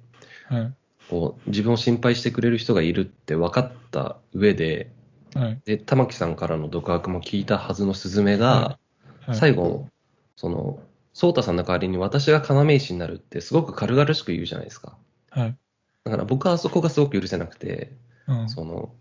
[0.47, 0.73] はい。
[1.09, 4.91] こう、自分を心配してくれる人がいるって分かった上で、
[5.33, 5.61] はい。
[5.65, 8.77] で、玉木さんからの独白も聞いたはずのスズメが、
[9.25, 9.35] はい。
[9.35, 9.87] 最後、
[10.35, 10.79] その、
[11.13, 14.97] ソータさんの代わりに私が要石になるってすごく軽々しく言うじゃないですか。
[15.29, 15.57] はい。
[16.05, 17.93] だから僕はあそこがすごく許せなくて、
[18.27, 18.93] うんその、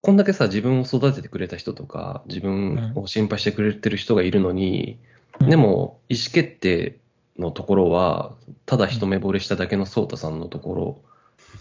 [0.00, 4.98] こんだけさ、自分を育ててくれた人とか、自分を心配してくれてる人がいるのに、
[5.40, 5.50] うん。
[5.50, 6.98] でも、意思決定
[7.38, 8.34] のところは、
[8.64, 11.02] ただ一目惚れしただけのソータさんのところ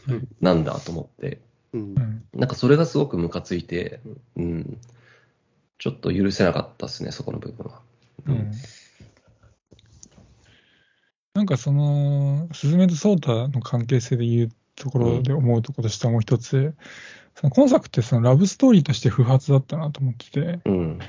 [0.08, 0.28] うん。
[0.40, 1.42] なんだと思って、
[1.74, 1.82] うん。
[1.82, 2.24] うん。
[2.34, 4.02] なんかそれがすごくムカついて、
[4.36, 4.78] うん、
[5.80, 7.82] ちょっと許せなかったですね、そこの部分は。
[8.28, 8.52] うん。
[11.34, 16.74] なんかその、スズメとソータの関係性で言うところで思うところとしてはもう一つ、
[17.40, 21.00] その今作ってそのラブストーリーとして不発だったなと思ってて、うん、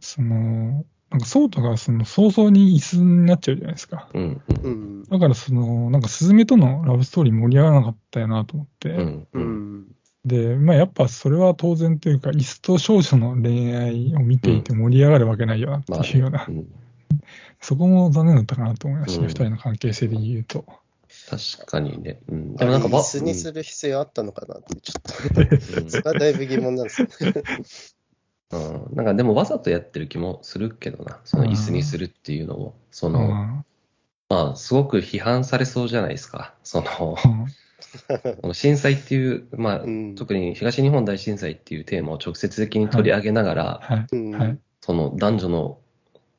[0.00, 4.08] その、なんかソータがその早々に椅子になっちゃうじゃないですか。
[4.14, 5.02] うん、うん。
[5.04, 8.88] だからその、なんかスズメとのラブストーリー盛り上がらなかったよなと思って、
[9.34, 9.86] うん、
[10.24, 16.66] で、まあやっぱそれは当然というか、椅子と少女の恋愛を見ていて盛り上がるわけないよなってまあいうような、うん。
[17.60, 20.64] そこも残念だったかなと思いましたね、うん二、人の関係性で言うと。
[21.28, 22.20] 確かにね。
[22.28, 25.90] うん、あれなんかば椅子にする必要あったのかなって、ちょっと、うん。
[25.90, 27.02] それはだいぶ疑問なんです。
[27.02, 27.42] よね。
[28.50, 28.56] う
[28.92, 33.64] ん、なんかでもわざとやってる気もするけどな、その椅子にするっていうのを、その、うん。
[34.30, 36.54] まあ、すごく批判されそうじゃないですか。
[36.62, 37.16] その、
[38.54, 40.14] 震災っていう、まあ、うん。
[40.14, 44.06] 特に東日本大震災っていうテーマを直接的に取り上げながら、はい。
[44.12, 44.30] うん。
[44.30, 44.58] はい。
[44.80, 45.78] その男女の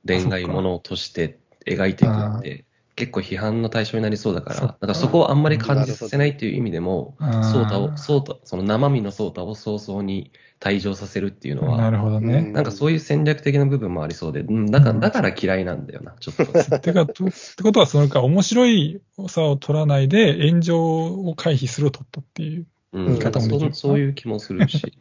[0.08, 2.65] 恋愛ものとして描いていくって、
[2.99, 12.41] 結構批判の対象になりそうだから、だからそこをあんまり感じさせないっていう意味でも、ソータを、ソータ、その生身のソータを早々に退場させるっていうのなは、るほどね。
[12.41, 14.99] なんかそういう戦略的な部分もありそうで、うん、だから、うん。
[14.99, 16.45] だから嫌いなんだよな、ちょっと。
[16.79, 23.73] てか、とってことは、そのか、面白いさを取らないで、炎上を回避するを取ったっていう、うん、言い方もできる。
[23.73, 24.97] そそういう気もするし、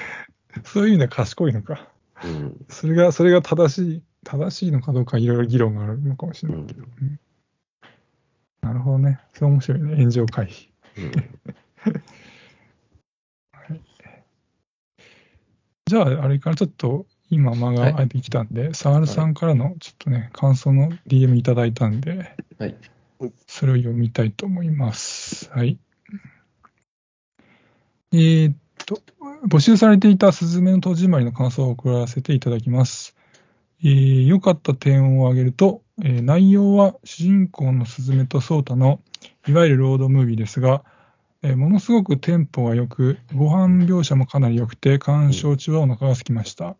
[0.64, 1.88] そういう意味では賢いのか。
[2.24, 6.82] うん、それが、それが正しい、正しいのかどうか、いろいろ議論があるのかもしれないけど。
[6.82, 7.20] うん
[8.60, 9.20] なるほどね。
[9.34, 9.96] それ面白いね。
[9.96, 10.68] 炎上回避。
[10.98, 11.12] うん。
[15.88, 22.76] じゃあ、あれからちょっと、今間が空いてきたんで、サールさんからのちょっとね、感想の DM いただいたんで、はい。
[23.46, 25.50] それを読みたいと思います。
[25.52, 25.78] はい。
[28.12, 29.00] えーっと、
[29.46, 33.14] 募集されていたスズメの戸締まりの感想を送らせていただきます。
[33.82, 39.00] えー良かった点を挙げると、えー内容は主人公のスズメとソータの
[39.46, 40.84] いわゆるロードムービーですが、
[41.42, 46.76] えーものすごくテンポが良く、ご飯描写もかなり良くて、鑑賞中はお腹が空きました。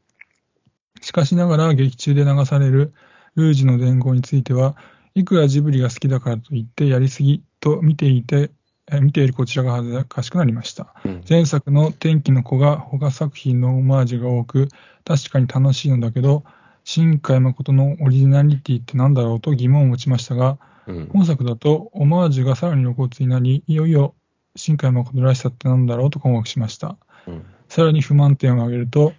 [1.01, 2.93] しかしながら劇中で流される
[3.37, 4.77] ルージュの伝言については、
[5.15, 8.51] いくらジブリが好きだからといってやりすぎと見ていて、
[8.91, 10.95] えー見ているこちらが恥ずかしくなりました。
[11.05, 14.69] うん前作の天気の子が他作品のオマージュが多く、
[15.05, 16.45] 確かに楽しいのだけど、
[16.87, 21.09] 新海誠のオリジナリティって何だろうと疑問を持ちましたが、うん。
[21.12, 24.14] 本作だとオマージュがさらに露骨になり、いよいよ
[24.55, 26.96] 新海誠らしさって何だろうと困惑しました。
[27.27, 27.44] うん。
[27.68, 29.14] さらに不満点を挙げると、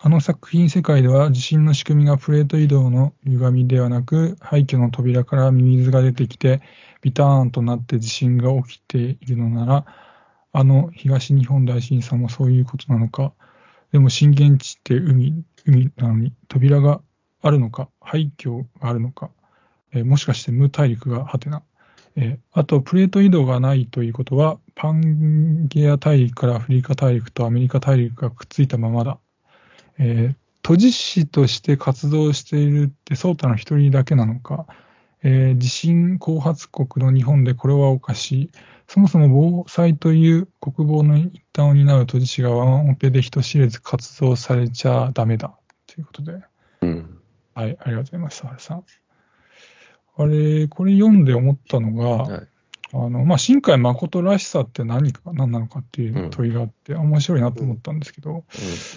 [0.00, 6.62] あの作品世界では地震の仕組みがプレート移動の歪みではなく、廃墟の扉からミミズが出てきて、
[7.02, 9.84] ビターンとなって地震が起きているのなら、
[10.54, 13.34] あの東日本大震災もそういうことなのか。
[13.92, 17.00] でも震源地って海、海なのに扉が
[17.42, 19.30] あるのか、廃墟があるのか、
[19.92, 21.62] えーもしかして無大陸がハテナ。
[22.16, 29.18] えーあと、プレート移動がないということは、パンゲア大陸からアフリカ大陸とアメリカ大陸がくっついたままだ。
[29.98, 34.66] えー都知事として活動しているって、ソータの一人だけなのか。
[35.22, 38.50] えー地震後発国の日本でこれはおかしい。
[38.92, 45.56] そもそも防災という国防の一端を担う都知事がワンオペで人知れず活動されちゃダメだ。
[45.86, 46.40] ということで。
[46.80, 47.20] うん。
[47.54, 48.84] はい、ありがとうございます、原さん。
[50.16, 52.48] あれ、これ読んで思ったのが、はい。
[52.92, 58.44] あの、まあ、新海誠らしさって何か、何なのかっていう問いがあって、面白いなと思ったんですけど、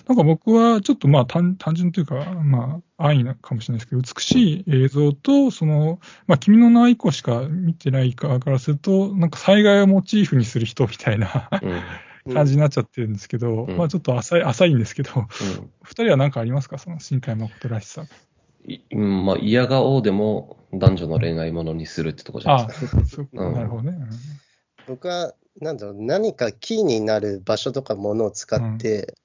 [0.08, 11.72] なんか僕はちょっとまあ単単純というか、まあ安易なかもしれないですけど、美しい映像と、その、まあ君の名は以降しか見てない側からすると、なんか災害をモチーフにする人みたいなうん。
[12.26, 12.34] うん。
[12.34, 15.28] 感じになっちゃってるんですけど、うんまあちょっと浅い、浅いんですけど、うん
[15.84, 16.78] 二人は何かありますか？
[16.78, 18.06] その新海誠らしさ。
[18.66, 23.02] いうんまあ、嫌顔でも男女の恋愛ものにするってとこじゃないあですか。
[23.02, 23.98] あ、そううんなるほどね。
[23.98, 24.08] うん
[24.86, 29.16] 僕は、なんだろう、何かキーになる場所とかものを使って、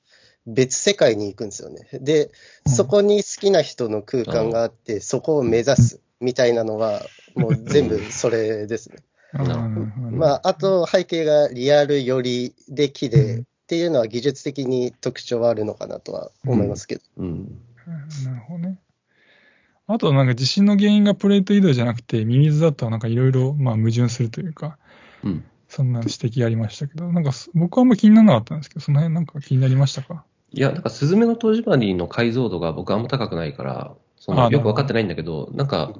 [0.46, 1.88] 別世界に行くんですよね。
[1.92, 2.29] で、う
[2.70, 7.03] んそこに好きな人の空間があって、そこを目指すみたいなのは、
[7.35, 8.98] もう全部それですね。
[9.33, 17.03] あーなるほどねまあ、あと背景がリアル寄りで綺麗っていうのは技術的に特徴はあるのかなとは思いますけど。
[17.18, 17.27] うん。
[17.27, 17.62] うん
[18.24, 18.79] なるほどね。
[19.88, 24.79] あとなんか地震の原因がプレート移動じゃなくて、ミミズだとなんかいろいろまあ矛盾するというか、
[25.24, 25.44] うん。
[25.68, 30.24] そんな指摘ありましたけど、なんかす僕はあんま気にならなかったんですけど、その辺なんか気になりましたか？
[30.53, 35.92] いや、なんか、スズメの戸締まりの解像度が僕あんま高くないから、そあのよく分かってないんだけど、なんか、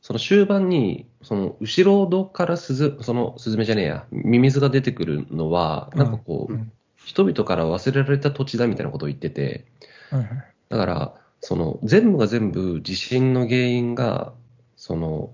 [0.00, 6.72] その終盤に、その後ろ戸からスズ、そのスズメじゃねえや、ミミズが出てくるのは、なんかこう、うん
[7.04, 9.64] 人々から忘れられた土地だみたいなことを言ってて、
[10.10, 10.28] はいはい。
[10.68, 14.32] だから、その全部が全部地震の原因が、
[14.76, 15.32] その、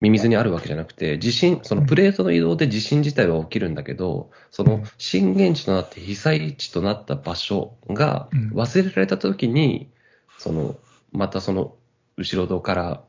[0.00, 8.50] ミミズにあるわけじゃなくて、地震、そのプレートの移動で地震自体は起きるんだけど、その震源地となって被災地となった場所がうん。
[8.50, 9.90] 忘れられた時に、
[10.38, 10.76] その、
[11.12, 11.76] またその
[12.16, 13.02] 後ろ戸から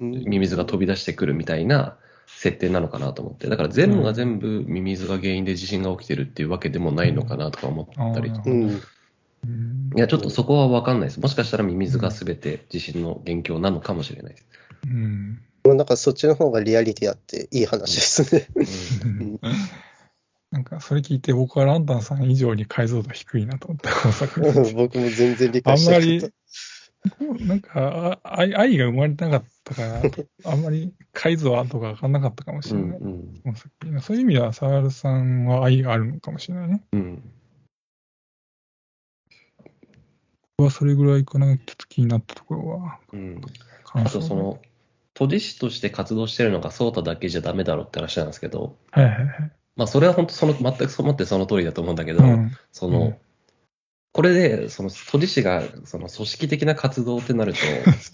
[0.00, 8.50] うんミミズが飛び出してくるみたいな設定なのかなと思って、だから全部が全部ミミズが原因で地震が起きてるっていうわけでもないのかなとか思ったりとか。
[8.50, 8.80] ううん。
[9.44, 11.20] うんいや、ちょっとそこは分かんないです。
[11.20, 14.46] もしかしたらミミズが全て地震の元凶なのかもしれないです。
[14.84, 18.48] うんなんかそっちの方がリアリティあっていい話ですね。
[19.04, 19.40] うん
[20.50, 24.76] なんかそれ聞いて僕はランタンさん以上に解像度低いなと思った、この作品。
[24.76, 26.32] 僕も全然理あんま解して
[27.04, 30.02] なかっり、なんかあ愛愛が生まれてなかっったから、
[30.52, 32.98] あんまり解像度が上がんなかったかもしうんれない。
[32.98, 36.82] うんこの作品そういう意味では、沢ルさんは愛があるのかもしれないね。
[36.92, 37.22] うん。
[39.58, 42.98] 僕はそれぐらいかな、ちょっと気になったところは。
[43.12, 43.40] うん。
[43.92, 44.60] あとその、
[45.14, 49.52] 都知事として活動してるのがソータだけじゃダメだろうって話なんですけど、はいはいはい。
[49.76, 52.52] まあそれは本当その、全くそってその通りだと思うんだけど、うん。
[52.72, 53.16] その、うん
[54.14, 57.58] これで、その、都知事が、その、組織的な活動ってなると、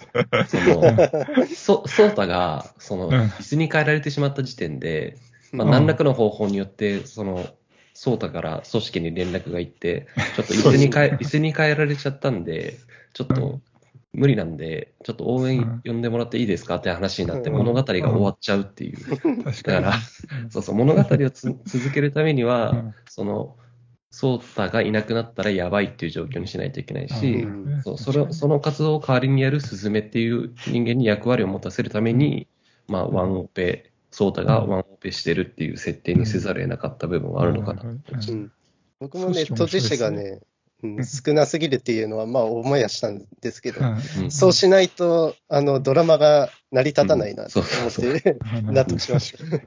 [0.48, 0.96] その、
[1.54, 5.18] そ、ソータが、その、うん椅子に変えられてしまった時点で、
[5.52, 7.44] まあ、うん何らかの方法によって、その、
[8.00, 12.78] ソータから組織に連絡が行って、 ちょっと椅子に変え、椅子に変えられちゃったんで、
[13.12, 13.60] ちょっうと
[14.14, 16.76] 無理なんで、ちょっと応援呼んでもらっていいですか？
[16.76, 17.56] って話になって、うん。
[17.58, 18.96] 物語が終わっちゃうっていう。
[19.44, 19.92] だから
[20.48, 22.94] そうそう、物語をつ続けるためには、うん。
[23.06, 23.58] その、
[24.10, 27.82] ソータがいなくなったらやばいっていう状況にしないといけないし、うん。
[27.82, 32.48] そうそれをその活動を代わりにやるスズメっていう人間に役割を持たせるために、
[32.88, 37.82] まあ、ワンオペ、ソータがワンオペしてるっていう設定にせざるを得なかった部分はあるのかな。
[37.82, 37.90] うん。
[37.90, 38.52] うん。
[38.98, 40.40] 僕もね、組織都知面白いですね事がね、
[40.82, 43.80] うん少なすぎるっていうのは、まあ、思いはしたんですけど、
[44.30, 49.44] そうしないと、あの、ドラマが成り立たないなと思って、納得しました。
[49.44, 49.60] うん。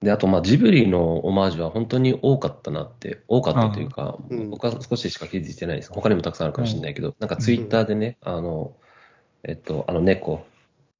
[0.00, 4.50] で、あと、まあ、ジブリのオマージュは本当に多かったなって、多かったというか、うん。
[4.50, 5.92] 僕は少ししか気づいてないです。
[5.92, 8.74] 他にもたくさんあるかもしれないけど、なんかツイッターでね、あの、
[9.44, 10.44] えっと、あの猫、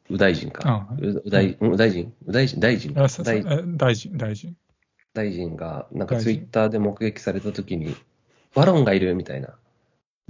[0.09, 0.89] 右大臣か。
[0.99, 4.57] 右大臣右大臣大臣大え大臣、大臣。
[5.15, 7.95] 大臣が、なんかツイッターで目撃されたときに、
[8.55, 9.57] ワロンがいるみたいな。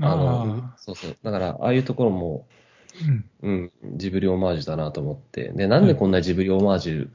[0.00, 1.16] あの、あそうそう。
[1.22, 3.70] だから、ああいうところも、ーうん。
[3.82, 5.52] うん、ジブリオマージュだなと思って。
[5.52, 7.08] で、なんでこんなジブリオマージュ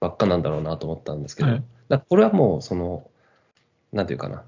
[0.00, 3.10] ばっかなんだろうなと思ったんですけど、はいだこれはもう、その、
[3.92, 4.44] なんていうかな。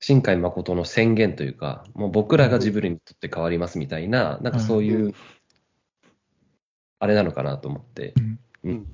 [0.00, 5.14] 新海誠の宣言というか、もう僕らがジブリにとって変わりますみたいな、なんかそういう、うん
[6.98, 8.14] あれなのかなと思って。
[8.16, 8.86] うんうん。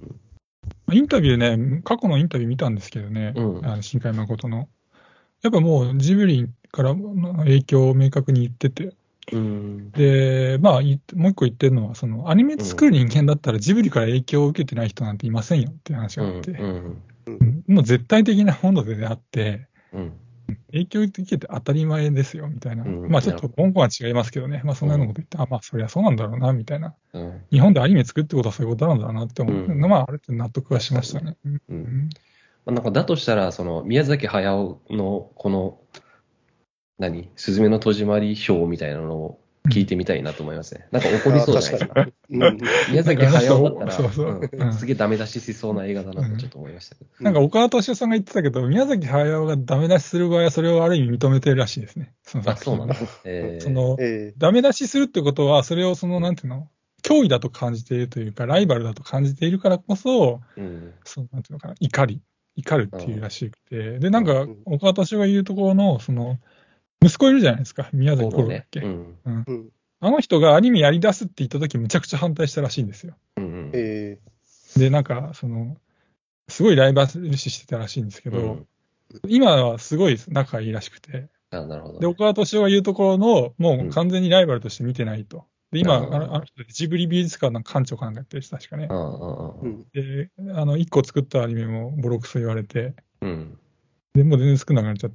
[0.92, 4.68] インタビューね、過去のインタビュー見たんですけどね、うんあの新海誠の。
[5.42, 8.94] やっぱもうジブリからの影響を明確に言ってて、
[9.32, 9.90] うん。
[9.92, 16.30] で、まあ、いもう一個言ってるのは、そのアニメ作る人間だったらジブリから影響を受けてない人なんていませんよっていう話うん。
[16.30, 17.02] があって、うん。
[17.26, 20.12] うんもう絶対的なものであって、うん。
[20.72, 23.08] 影響を受けて当たり前ですよみたいな、うん。
[23.08, 27.42] まあちょっと文言は違いますけどね、まあそんなようなこと言って、あまあそりゃそうなんだろうなみたいな、うん。
[27.50, 29.80] 日本でアニメ作るってことはそういうことなんだなって思う、うん。
[29.80, 31.36] まああれって納得はしましたね。
[31.44, 31.60] うんう。
[31.68, 31.76] うん。
[31.78, 32.10] ん。
[32.66, 35.78] まあ、なんかだとしたら、その宮崎駿のこの、
[36.98, 40.86] 何、すずめの戸締まり表みたいなのを聞いてみたいなと思いますね。
[40.90, 42.06] なんか怒りそうじゃないですか。
[42.90, 44.50] 宮崎駿だったら、そうそう。
[44.52, 44.62] うん。
[44.62, 44.74] うん。
[44.74, 47.10] すげえダメ出ししそうな映画だなとちょっと思いましたけど。
[47.20, 52.12] なんか岡田敏夫さんが言ってたけど、宮崎駿がダメ出しする場合は、それをある意味認めてるらしいですね。
[52.22, 52.96] そのあ、そうなんだ。
[53.24, 53.64] えー。
[53.64, 56.68] そのえダメ出しするってことは、それをその、なんていうの、
[57.02, 60.92] 脅威だと感じているというか、ライバルだと感じているからこそ、うん。
[61.04, 62.20] そのなんていうのかな、怒り、
[62.56, 66.38] 怒るっていうらしくて、で、なんか、岡田敏夫が言うところの、その、
[67.04, 68.86] 息子いるじゃないですか、宮崎そう五郎だっけ、ね。
[68.86, 69.16] うん。
[69.46, 69.68] うん。
[70.00, 73.14] あの人がアニメやり出すって言った時むちゃくちゃ反対したらしいんですよ。
[73.36, 73.70] うんうん。
[73.74, 74.18] え
[74.76, 75.76] で、なんか、その、
[76.48, 78.66] すごいライバル視してたらしいんですけど、うん。
[79.28, 82.00] 今はすごい仲いいらしくて、あ、なるほど。
[82.00, 82.06] で、ね。
[82.06, 85.46] 岡田敏夫が言うところの、もう完全にライバルとして見てないと。
[85.70, 88.88] で、今、うんあのあの人、ジブリ美術館の館長かなんかやってる人、確かね
[89.92, 93.58] で、あの、一個作ったアニメもボロクソ言われて、うん。
[94.14, 95.12] で、もう全然少なくなっちゃっ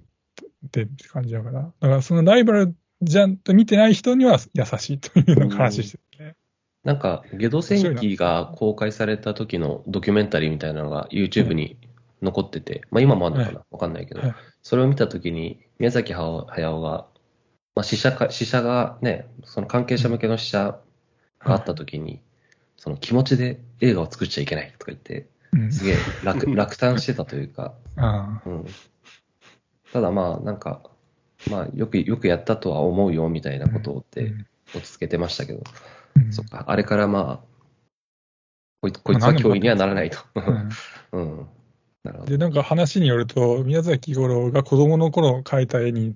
[0.72, 1.62] てって感じだから。
[1.62, 6.36] だから、そのライバルじゃんと見てない人には優しいというのを話しててね。
[6.84, 11.78] なんか、ゲド戦記が公開された時のドキュメンタリーみたいなのが YouTube に
[12.22, 13.65] 残ってて、まあ今もあるのかな？
[13.72, 14.22] わかんないけど。
[14.22, 16.45] はい、それを見た時に、宮崎駿
[16.82, 17.06] が、
[17.76, 20.80] まあ試写か、試写がね、その関係者向けの試写
[21.39, 22.22] があった時に、
[22.78, 25.72] その気持ちで映画を作っちゃいけないとか言って、うん。
[25.72, 28.65] すげえ落 落胆してたというか、あうん。
[29.93, 30.81] ただまあ、なんか、
[31.49, 35.63] まあ、よく、よくやったとは思うよ、みたいなことをってうん落ち着けてましたけど、
[36.15, 37.49] うんそっか、あれからまあ、
[38.81, 40.19] こいこいつは脅威にはならないと。
[40.35, 40.69] うん
[41.11, 41.47] うん。
[42.03, 42.31] なるほど。
[42.31, 46.15] で、なんか話によると、宮崎五郎が子供の頃描いた絵に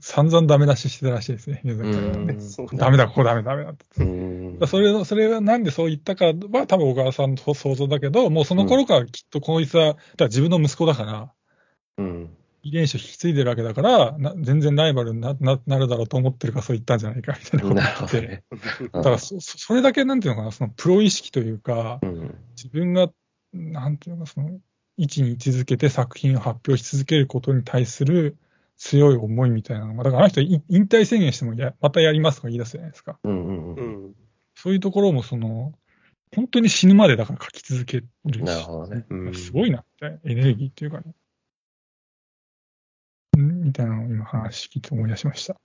[0.00, 2.36] 散々ダメ出ししてたらしいですね、宮崎五郎はね
[2.74, 3.86] ダメだ、ここダメだ、ダメだって。
[4.02, 4.58] うん。
[4.66, 11.32] それそれはなんでそう言ったかは、多分小川さんの想像だけど、もうその頃からきっとこいつは、だ自分の息子だから、
[11.98, 12.36] うん。
[12.62, 18.44] 遺伝子を引き継いでるわけだから、な全然ライバルになななるだろうと思ってるからそう言ったんじゃないかみたいなことな言ってね。
[18.92, 22.34] だからそそそれだけなんていうのかな、そのプロ意識というか、うん。
[22.56, 23.10] 自分が、
[23.52, 24.60] なんていうのか、その
[24.96, 28.36] 位置に位置づけて作品を発表し続けることに対する
[28.76, 33.18] 強い思いみたいなのが、だからあの人い引退宣言してもや、またやりますとか言い出すじゃないですか。
[33.24, 34.06] うんうんううん。
[34.10, 34.14] ん。
[34.54, 35.72] そういうところも、その、
[36.34, 38.42] 本当に死ぬまでだから書き続けるし。
[38.42, 41.14] なるほどねうんすごいなって、エネルギーっていうかね。
[43.38, 45.56] んみたいなのを今話聞いて思い出しました。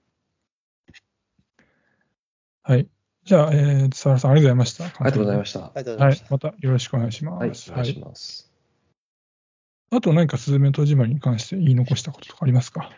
[2.63, 2.87] はい。
[3.23, 4.85] じゃあ、えー、沢田さんありがとうございました。
[4.85, 5.59] あありがとうございましした。
[5.59, 6.19] ありがとうございまし。
[6.19, 6.23] た。
[6.25, 7.71] はいまたよろしくお願いします。
[7.71, 8.51] はい、お願いします。
[9.89, 12.91] あと何かスズメの戸締まりに関して言い残したこととかありますか？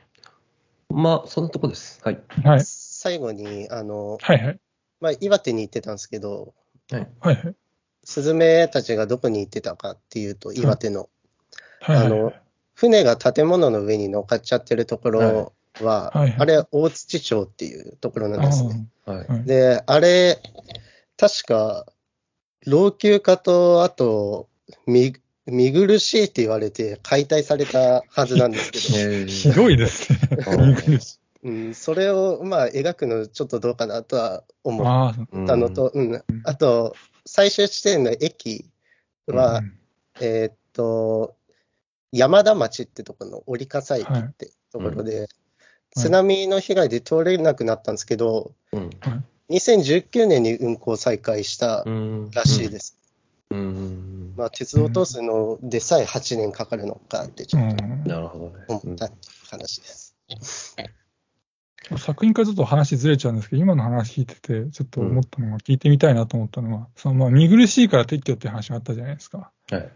[0.91, 2.01] まあ、そんなとこです。
[2.03, 2.19] はい。
[2.43, 2.61] はい。
[2.63, 4.59] 最後に、あの、はいはい。
[4.99, 6.55] まあ、岩手に行ってたんですけど、
[6.89, 7.07] はい。
[7.19, 7.55] はいはい。
[8.03, 11.09] スズメたちがどこに行ってたかっていうと、岩手の、
[11.81, 12.05] はいはい。
[12.07, 12.33] あの
[12.79, 16.35] 船が建物の上に乗っかっちゃってるところは、はいはい。
[16.39, 18.87] あれ、大土町っていうところなんですね。
[19.45, 20.41] で、あれ、
[21.17, 21.85] 確か、
[22.65, 24.47] 老朽化と、あと、
[24.87, 25.13] 見、
[25.45, 29.27] 見苦しいって言われて解体されたはずなんですけど、 えー。
[29.27, 30.19] ひどいですね。
[31.43, 38.69] うんそれを、まあ、描くのちょっとどうかなとは思っああ、たのと、うん、あと、最終地点の駅
[39.27, 39.73] は、うん。
[40.21, 41.35] えーっと、
[42.11, 45.27] 山田町ってところの折笠駅ってところで、
[45.95, 48.89] 津波の被害で通れなくなったんですけど、うん。
[49.49, 52.31] 2019年に運行再開したうん。
[52.31, 52.97] らしいです。
[53.49, 54.33] うん。
[54.37, 58.65] まあ、鉄道を通すのでさえ8年かかるのかってちょっとうんなるほどね。
[58.67, 59.09] 思った
[59.49, 60.15] 話です。
[61.97, 69.51] 作品からちょっと話ずれちゃうんですけど、今の話聞いてて、ちょっと思ったのが、聞いてみたいなと思ったのは、そのまあ見苦しいから撤去っていう話があったじゃないですか。
[69.71, 69.89] はい。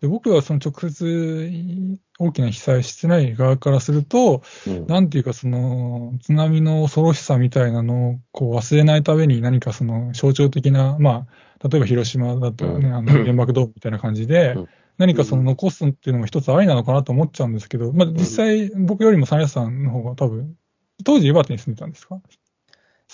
[0.00, 4.86] で僕はその直接大きな被災してない側からすると、うん。
[4.86, 11.26] なんていうかその津波の恐ろしさみたいなのをこう忘れないために何かその象徴的な、ま
[11.60, 12.94] あ、例えば広島だったらね、うん。
[12.94, 14.68] あの原爆ドームみたいな感じでうん、
[14.98, 20.56] 何かその残すっていうのも一つありなのかなと思っちゃうんですけど、まあ実際僕よりもサヤさんの方が多分、
[21.04, 22.20] 当時岩手に住んでたんですか？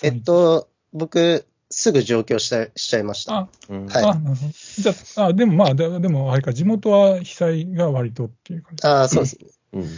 [0.01, 1.45] えっと、僕、
[1.77, 3.35] すぐ上京したしちゃいました。
[3.35, 4.51] あ、うんはいあ、なるほど。
[4.53, 8.87] じゃあ、あでもまあ、ででもあれか、地元は被災が割とっていう感じ。
[8.87, 9.47] ああ、そうですね。
[9.73, 9.81] うん。
[9.81, 9.89] うん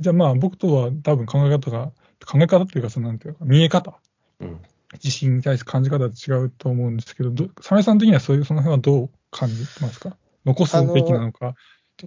[0.00, 1.92] じゃあまあ僕とは多分考え方が、
[2.26, 3.94] 考え方っていうか、そのなんていうか、見え方、
[4.40, 4.60] うん。
[4.98, 10.18] 地震に対する感じ方が違うと思うんですけど、どサメさん的にはそういう、その辺はどう感じてますか？
[10.44, 11.54] 残すべきなのか、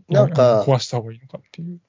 [0.07, 1.79] なんか壊した方がいいのかっていう。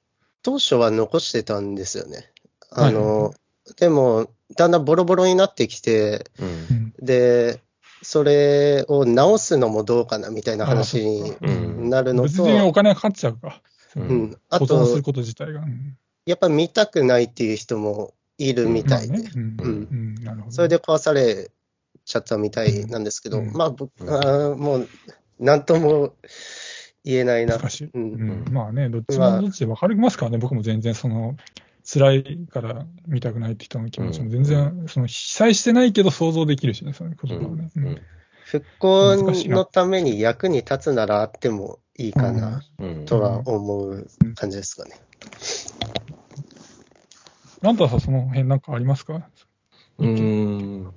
[0.41, 2.31] 当初は残してたんですよね。
[2.71, 3.33] あの、
[3.77, 7.59] でも、だんだんボロボロになってきて、うんうんで、
[8.01, 11.89] それを直すのもどうかなみたいな話にうん。
[11.89, 13.61] なるの別におと、金がかかっちゃうか。
[13.95, 14.07] ううん。
[14.25, 15.61] ん、あ保存すとる、こと自体が。
[15.61, 19.17] うんやっぱ見たくないっていう人もいるみたいで。
[19.17, 19.87] うん。
[20.49, 21.49] それで壊され
[22.03, 23.53] ちゃったみたいなんですけど、うん。
[23.53, 24.03] まあ僕、
[24.57, 24.89] もう、
[25.39, 26.15] なんとも
[27.05, 27.57] 言えないな。
[27.57, 27.85] 難しい。
[27.85, 28.45] ううん。
[28.45, 31.37] んまあね、どっちまあもどっちで分かりますからね、僕も全然その、
[31.89, 37.69] 辛いから見たくないって人の気持ちも全然、その被災してないけど想像できるしね、そういうことはね。
[37.75, 37.97] うん
[38.43, 44.91] 復興のために役に立つならあってもいいかなうんとは思う感じですかね。
[47.61, 49.27] ランタさん、その辺なんかありますか？
[49.97, 50.93] うーん。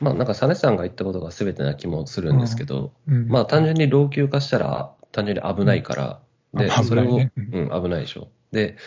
[0.00, 3.28] まあなんか、サネさんが言ったことが全てな気もするんですけど、うん。
[3.28, 6.20] まあ単純に老朽化したら単純に危ないから、
[6.54, 6.72] で、うん。
[6.72, 7.32] あそれを、危ないね。
[7.36, 8.28] うん、危ないでしょ。
[8.52, 8.78] で、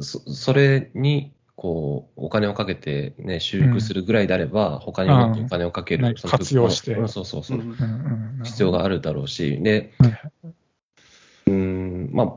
[0.00, 6.06] そそれに、こう、お金をかけてね、修復するぐらいであれば、他にもっとお金をかける。
[6.06, 6.94] うんその活用して。
[6.94, 7.62] うんそうそうそう。
[8.44, 9.92] 必要があるだろうし、で、
[11.46, 12.32] うーん、まあ、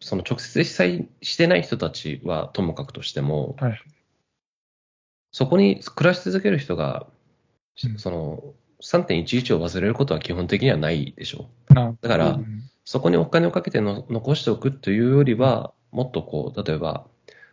[0.00, 3.82] その直接被災してない人たちはともかくとしても、はい。
[5.32, 7.06] そこに暮らし続ける人が、
[7.84, 7.98] うん。
[7.98, 11.50] その3.11を忘れることは基本的にはないでしょ。
[11.70, 12.62] いなだからうん。
[12.86, 17.06] そこにお金をかけての残しておくというよりは、もっとこう、例えば、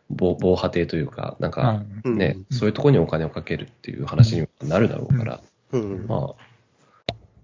[0.09, 2.17] 防防波堤というか、なんかうん。
[2.17, 5.41] ね、そういうところにお金をかけるっていう話になるだろうから、
[5.71, 6.05] うん。
[6.05, 6.35] まあ、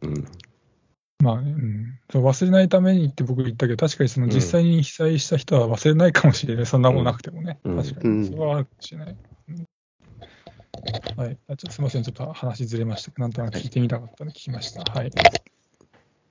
[0.01, 0.25] うん、
[1.23, 7.77] まあね、うん、そう忘れないためにって僕言ったけど、確かにその実際に被災した人は忘れないかもしれない、そんなもんなくてもね、うん。
[7.77, 8.25] 確かに、うん。
[8.25, 9.15] それはあるかもしれない。
[9.49, 9.65] うん
[11.17, 13.11] はい、あちょっとすみません、ちょっと話ずれました。
[13.11, 14.83] けど、なんとなく聞いてみたかったので聞きました。
[14.91, 15.11] はい。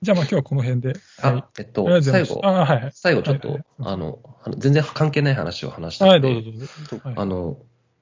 [0.01, 0.93] じゃあ、まあ今日はこの辺で。
[1.21, 1.43] あ、はい。
[1.59, 2.91] えっと最後あ、はいはい。
[2.93, 4.19] 最後ちょっと、はいはいあの、
[4.57, 7.01] 全然関係ない話を話したはい、くてどうぞどうぞ。
[7.03, 7.57] はいあの、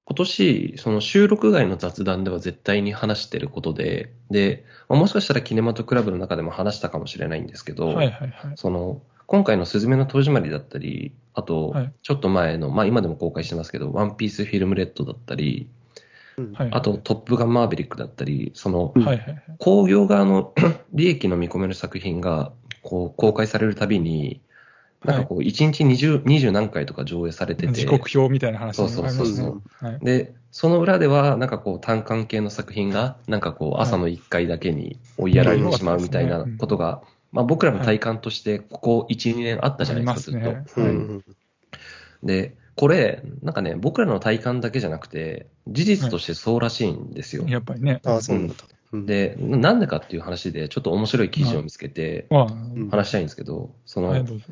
[0.10, 8.32] 今年、その収録外の雑談では絶対に話してることで、で、まあもしかしたらキネマトクラブの中でも話したかもしれないんですけど、はいはいはい。
[8.56, 15.70] その、今回のすずめの戸締まりだったり、あとはい、ちょっと前の、まあ今でも公開してますけど、ワンピースフィルムレッドだったり、
[16.72, 18.94] あと、トップガンマーヴェリックだったり、その。
[19.58, 20.54] 工業側の
[20.94, 22.52] 利益の見込める作品が
[22.84, 24.42] こう公開されるたびに、
[25.04, 29.62] なんかこう、1日20、20何回とか上映されてて、時刻表みたいな話そうそうそう
[30.04, 40.88] で、その裏では、なんかこう、単管系の作品が、なんかこう、朝の1回だけに追いやられてしまうみたいなことが、まあ僕らの体感として、ここ1、2年あったじゃないですか、ずっと。
[42.24, 47.44] で、これ、なんかね、僕らの体感だけじゃなくて、事実としてそうらしいんですよ。
[47.48, 48.02] やっぱりね。
[48.06, 48.54] ああ、そうなんだ。
[48.92, 52.28] うん、で、ななんでかっていう話で、ちょっと面白い記事を見つけて、
[52.92, 54.46] 話したいんですけど、その、はい、どうぞ。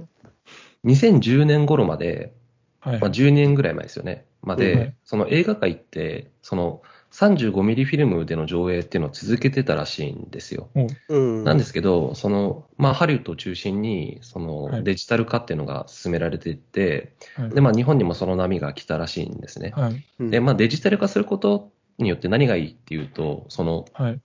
[0.85, 2.33] 2010年頃まで、
[2.79, 2.99] はい。
[2.99, 6.81] まあ、12年ぐらい前ですよね、まで、はいその映画界って、その
[7.15, 10.69] 35ミリフィルムでの上映っていうのを続けてたらしいんですよ。
[11.07, 14.47] うん、なんですけど、その、まあ、ハリウッドを中心に、そはい
[14.79, 19.71] のデジタル化っていうのが進められていって、はいで、まあ、日本にもその波が来たらしいんですね。
[19.75, 20.03] はい。
[20.19, 24.19] うんで、まあ、デジタル化することによって何がいいっていうと、その、はい。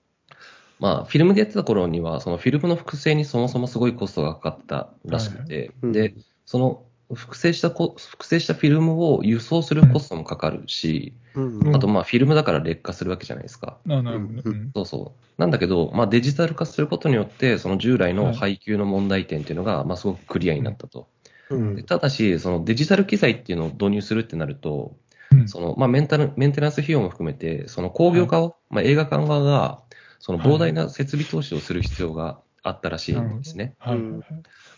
[0.81, 6.15] まあ、フィルムでやってた頃には、そのフィルムの複製にそもそもすごいコストがかかったらしくて、うんで、
[6.45, 6.83] その
[7.15, 13.79] 複製したコ、複製したフィルムを輸送するコストもかかるし、うんあとまあフィルムだから劣化するわけじゃないですか。
[13.87, 14.43] ななるほどね。
[14.45, 15.41] ううんんそうそう。
[15.41, 21.09] なんだけど、まあデジタル化することによって、その従来のはい配給の問題点っていうのが、まあすごくクリアになったと。
[21.51, 24.97] うんでただし、そのデジタル機材っていうのを導入するってなると、
[25.33, 29.83] うんそのまあメンタルメンテナンス費用も含めて、その工業化を、まあ映画館側が、
[30.19, 33.75] その膨大な設備投資をする必要があったらしいんですね。
[33.79, 33.97] はい。
[33.97, 34.25] うん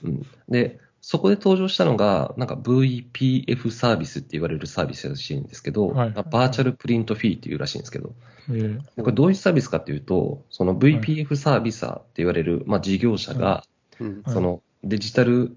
[0.05, 6.12] うん、で、そこで登場したのが、なんか VPF サービスって言われるサービスらしいんですけど、はい。
[6.12, 8.14] バーチャルプリントフィーっていうらしいんですけど、
[8.48, 8.76] えー。
[8.96, 13.64] でこれどういうサービスかっていうと、その VPF サービサーって言われる、まあ、事業者が、
[14.28, 15.57] そのデジタル、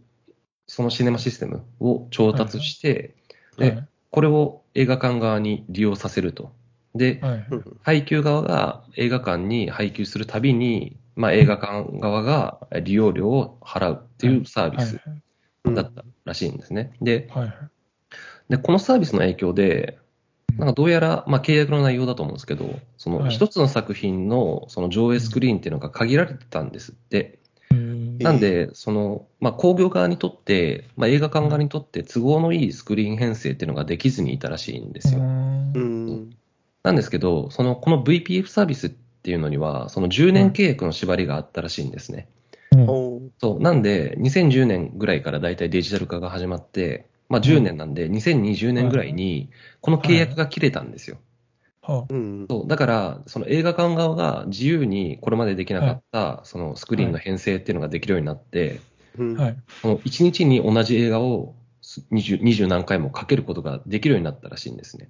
[0.66, 3.14] そのシネマシステムを調達して、
[3.56, 3.70] はい。
[3.70, 6.54] で、これを映画館側に利用させると。
[6.96, 7.22] で、
[7.84, 14.86] 配給側が映画館に配給するたびに、まあ、映画館側が利用料を払うっていうサービはい。
[14.88, 15.00] ス
[15.74, 16.92] だったらしいんですね。
[17.02, 17.54] で、はい。
[18.50, 19.98] でこのサービスの影響で、
[20.58, 27.40] なんかどうやら、まあ、契約の内容だと思うんですけど、そのはい一つの作品のその上映スクリーンっていうのが限られてたんですって。
[27.72, 35.20] えーなんで、その、まあ、工業側にとって、まあ、映画館側にとって都合のいいスクリーン編成っていうのができずにいたらしいんですよ。
[35.20, 36.38] うんうん
[36.84, 42.30] なんですけど、その、この VPF サービスっていうのには、その10年契約の縛りがあったらしいんですね。
[42.72, 42.86] うん
[43.40, 43.60] そう。
[43.62, 49.50] なんで、2010年ぐらいから大体デジタル化が始まって、まあ10年なんで、2020年ぐらいに、
[49.82, 51.18] この契約が切れたんですよ。
[51.82, 52.68] はうんそう。
[52.68, 58.80] だから、その映画館側が自由にこれまでできなかった、そのスクリーンの編成っていうのができるようになって、
[59.18, 59.58] はい。
[59.82, 61.56] その1日に同じ映画を
[62.12, 65.10] 20、20何回もかけることができるようになったらしいんですね。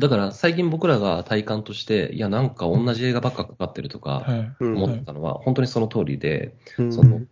[0.00, 4.26] だから最近僕らが体感として、いや、なんか同じ映画ばっかかかってるとか
[4.60, 6.92] 思ったのは、本当にその通りで、うん。
[6.92, 7.22] その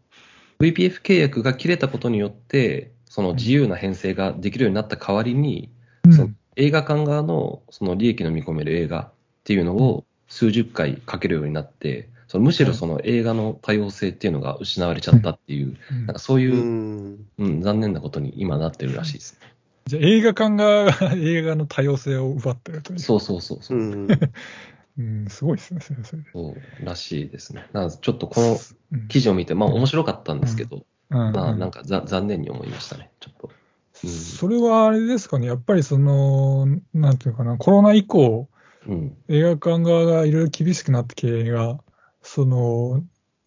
[0.59, 5.71] VPF 契約が切れたことによって、その自由な編成ができるようになった代わりに、
[6.57, 9.13] 映画館側のその利益の見込める映画っ
[9.45, 19.39] ていうのを数十回かけるようになって、そのむしろその映画の多様性っていうのが失われちゃったっていう、うんなんかそういうう、んうん、残念なことに今なってるらしいです。
[19.87, 22.99] じゃあ映画館が映画の多様性を奪ってるという。
[22.99, 23.83] そうそうそうそうう。
[23.83, 24.09] ん
[24.99, 26.31] うん、すごいですね、それそれで。
[26.33, 27.67] そうらしいですね。
[27.73, 28.59] なちょっとこの
[28.93, 33.49] うん記事を見て、まあ面白かったんですけど、うんまあなんかざ残念に思いましたね、ちょっと。
[33.49, 38.49] うんそれはあれですかね、やっぱりその、なんていうかな、コロナ以降、
[38.87, 39.17] うん。
[39.29, 41.79] 映画館側がいろいろ厳しくなって経営が、
[42.27, 43.03] その、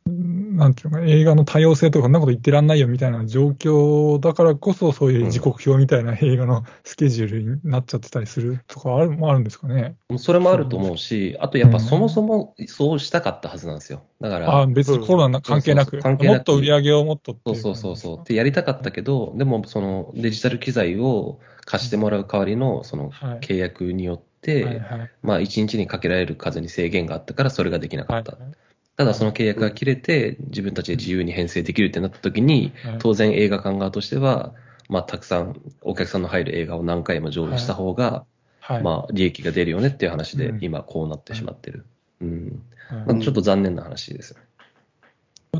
[0.08, 9.96] なんていうのかな、映画の多様性とか、そんなこと言ってらんないよみたいな状況だからこそ、そういう時刻表みたいな映画のスケジュールになっちゃってたりするとかあるもあるんですかね。
[10.18, 14.02] それもあると思うし、あとやっぱそもそもそうしたかったはずなんですよ。
[14.22, 18.20] だから、あ別にコロナ関係なく、そうそうそう関係なくもっと売り上げをもっとってそいううそうそうそう。
[18.20, 28.38] ってやりたかったけど、でもそのデジタル機材を貸してもらう代わりのそのはい契約によって、はいはいまあ1日にかけられる数に制限があったからそれができなかはいった。
[29.00, 32.98] ただその契約が切れて、自分たちで自由に編成できるってなった時に、はい。
[33.00, 34.54] 当然映画館側としては、
[34.90, 38.26] まあたくさんお客さんの入る映画を何回も上映した方が、
[38.60, 38.84] はい。
[38.84, 40.60] まあ利益が出るよねっていう話でうん。
[40.62, 41.86] 今こうなってしまってる。
[42.20, 42.62] うん。
[42.90, 43.14] はい。
[43.14, 44.44] まあちょっと残念な話ですよね。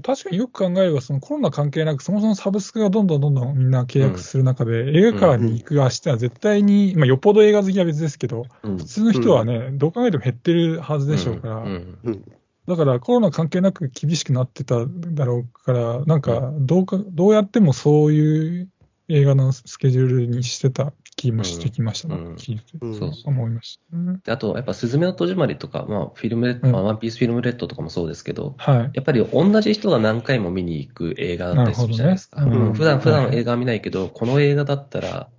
[0.04, 8.78] 確かによく考えれば、そのコロナ関係なく、そもそもサブスクがどんどんどんどんみんな契約する中で、映画館に行く足ってのは絶対に、まあ、よっぽど映画好きは別ですけど、うん。
[8.78, 11.64] 普通の人はね、どう考えても減ってるはずでしょうから、
[12.70, 18.70] だからコロナ関係なく厳しくなってただろうから、なんかどうか、どうやってもそういう
[19.08, 22.16] 映画のスケジュールにしてた気もしてきましたね。
[22.16, 24.20] うん聞いてうんそう思いましたね。
[24.24, 28.92] であと、やっぱ、すずめの戸締まりとか、まあ、フィルムレッド、うんまあワンピースフィルムレッドとかもそうですけど、はい。
[28.94, 32.46] やっぱり同じ人が何回も見に行く映画だったりするじゃないですか。
[32.46, 35.30] ねうん普段、うん普段映画は見ないけど、この映画だったら、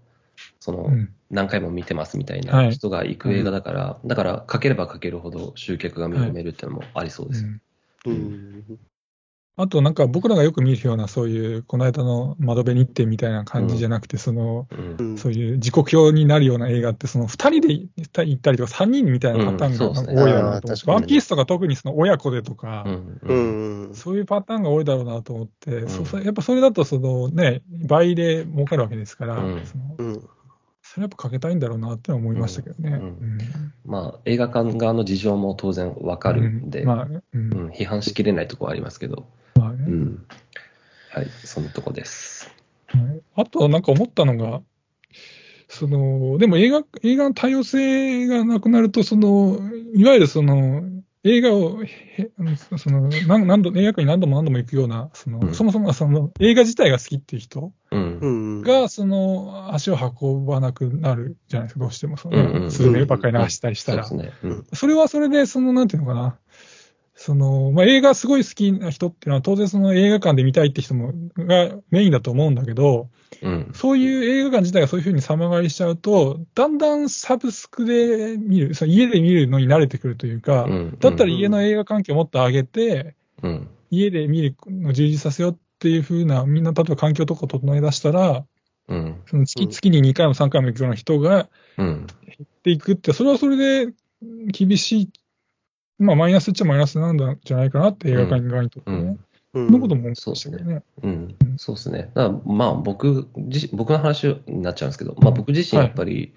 [0.61, 1.13] その、うん。
[1.31, 2.73] 何回も見てますみたいはない。
[2.73, 7.47] 人が行く映画だから、だから、かければかけるほど集客が見込めるっていうのもありそうです。
[9.57, 14.67] あとなんか僕らがよく見るようなそういう、この間の窓辺日程みたいな感じじゃなくて、その、
[15.19, 22.87] そういう時刻表になるような映画って、その2人で行ったりとか、3人みたいなパターンが多いだろうなと思ワンピースとか特にその親子でとか。
[23.93, 25.85] そういうパターンが多いだろうなと思って、
[26.25, 29.43] やっぱそれだとその、ね、倍で儲かるわけですから。
[30.93, 32.91] それやっぱかけたいんだろうなって思いましたけどね。
[32.91, 33.01] うん。
[33.01, 33.39] うん。
[33.85, 36.87] まあ、映画館側の事情も当然わかるんで、うん。
[36.89, 39.85] まあね、批判しきれないところはありますけど、まあね。
[39.87, 40.27] うん。
[41.11, 42.53] はい、そのとこです。
[42.89, 43.23] はい。
[43.37, 44.63] あと、なんか思ったのが、
[45.69, 49.61] その、でも映画、映画の多様性がなくなると、その、
[49.95, 50.83] いわゆるその、
[51.23, 52.31] 映画を、へ
[52.79, 58.19] その、何何度、映画館に何度も何度も行くような、その、うんそもそもその、映画自体が好きっていう人うん。
[58.21, 58.27] う
[58.61, 58.63] ん。
[58.63, 64.05] が、その、足を運ばなくなるじゃないですか、どうしても、そうんうんうんの、スズメばっかり流したりしたら。
[64.05, 64.51] そうですね。
[64.51, 64.67] うん。
[64.73, 66.39] それはそれで、その、なんていうのかな。
[67.21, 73.11] その、まあ、映画すごい好きな人っていうのは、当然その映画館で見たいって人も、がメインだと思うんだけど、
[73.43, 73.71] うん。
[73.75, 83.69] そういう映画館自体がそういうふうに様変わりしちゃうと、だんだんサブスクで見る、その家で見るのに慣れてくるというか、うんだったら家の映画環境をもっと上げて、うん。
[83.91, 88.47] 家で見るのを充実させようっていうふうな、みんな例えば環境とかを整え出したら、
[88.89, 89.21] うん。
[89.27, 92.07] その月月に2回も3回も行くような人がうん。
[92.43, 93.93] っていくって、それはそれで
[94.47, 95.11] 厳しい、
[96.01, 98.97] まあマイナスっちゃマイナスなんだじゃないかなって映画館側にとってね。
[98.97, 99.07] うん。
[99.09, 99.21] うん
[99.53, 100.83] そんなことも思いましたけどね。
[101.03, 102.11] うん、そうですね。
[102.15, 106.33] だまあ僕自身、僕の話になっちゃうんですけど、まあ僕自身やっぱり、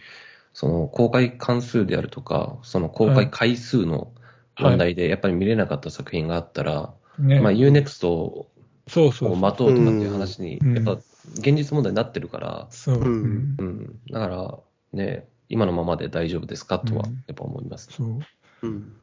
[0.53, 4.11] その公開関数であるとか、その公開回数の
[4.57, 8.47] 問題でやっぱり見れなかった作品があったら、ねまあ UNEXT を
[8.87, 9.35] そうそうそう。
[9.35, 10.93] 待とうとかっていう話に、うんやっぱ
[11.35, 12.95] 現実問題になってるから、そう。
[12.95, 14.57] うんだから
[14.91, 17.89] ね、今のままで大丈夫ですかとはうんやっぱ思います。
[17.91, 18.19] そう。
[18.63, 18.95] うん。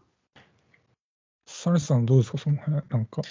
[1.51, 2.83] サネさんどうですか、その辺。
[2.89, 3.23] なんか。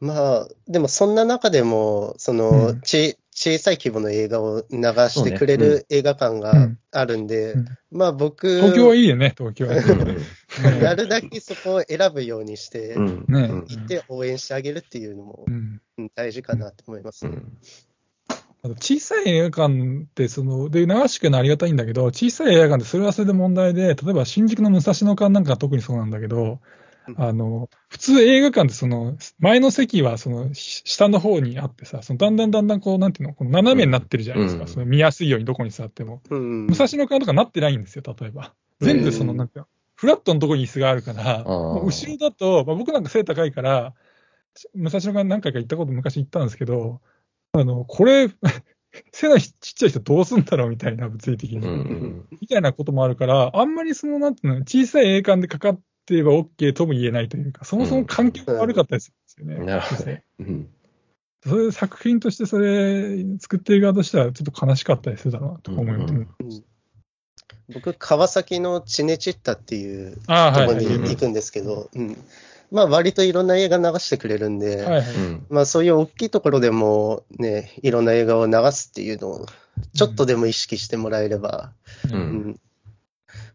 [0.00, 2.80] まあ、でもそんな中でも、その、うん。
[2.82, 4.78] ち、小さい規模の映画を流
[5.10, 6.78] してくれる映画館うがん。
[6.90, 7.66] あるんで、うん。
[7.90, 9.76] まあ僕、東京はいいよね、東京は。
[9.76, 10.16] うん。
[10.82, 15.46] なるだけそこを選ぶようにして、行って応援してあげるっていうのも
[16.14, 17.26] 大事かなと思います。
[17.26, 17.36] ね。
[18.80, 26.58] 小さい映画館って、その、で、流してくれるのはありがたいんだけど、小さい映画館ってそれはそれで問題で、例えば新宿の武蔵野館なんかは特にそうなんだけど、うん
[27.16, 34.62] あの、普通映画館ってその、前の席はその、し下の方にあってさ、そのだんだんだんだんこう、なんていうの、この斜めになってるじゃないですか。
[34.62, 36.20] うんその見やすいようにどこに座っても。
[36.30, 36.66] うん。
[36.66, 38.54] 武蔵野館とかなってないんですよ、例えば。
[38.80, 43.94] 全部その、うんなんていうの、フラットのところに椅子があるから、後ろだと、まあ、僕なんか背高いから、
[44.74, 47.00] 武蔵野館何回か行ったこと昔行ったんですけど、
[47.52, 48.28] あの、これ、
[49.12, 51.58] 背のちっちゃい人どうすんだろうみたいな、物理的に。
[51.58, 59.66] うんうんみたいなこともあるから、あんまりその、なんていうの、小さい映館でかかってれば OK とも言えないというか、そもそも環境が悪かったりするんですよね。
[59.66, 60.24] なるほどね。
[60.38, 60.68] うん。
[61.44, 66.14] そういう作品としてそれ作ってる側としてはちょっと悲しかったりするだろうなと思います。
[66.14, 66.64] うんうん
[67.72, 70.32] 僕、川崎のチネチッタっていうとこ
[70.66, 72.16] ろに行くんですけど、うん。
[72.70, 75.00] まあ割といろんな映画流してくれるんで、はい。
[75.00, 75.46] うん。
[75.50, 79.46] まあそういう大きいところでもね、いろんな映画を流すっていうのを、
[79.94, 81.72] ちょっとでも意識してもらえれば、
[82.10, 82.60] ううんん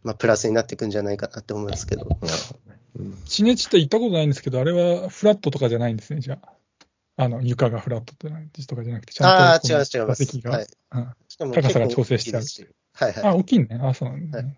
[0.04, 2.06] まあプラスになっていくんじゃないかなって思いますけど。
[2.06, 6.50] なるほどねうんチネチって行ったことないんですけど、あれはフラットとかじゃないんですね、じゃあ。
[7.18, 9.68] あの、床がフラットとかじゃなくて、ちゃんと。
[9.68, 9.86] 座
[10.16, 10.52] 席が。
[10.52, 10.68] はい。
[10.94, 13.24] うんしかも高さが調整してあるはいはい。
[13.34, 13.80] あ、大きいね。
[13.82, 14.58] あ、そうなんだ、はね。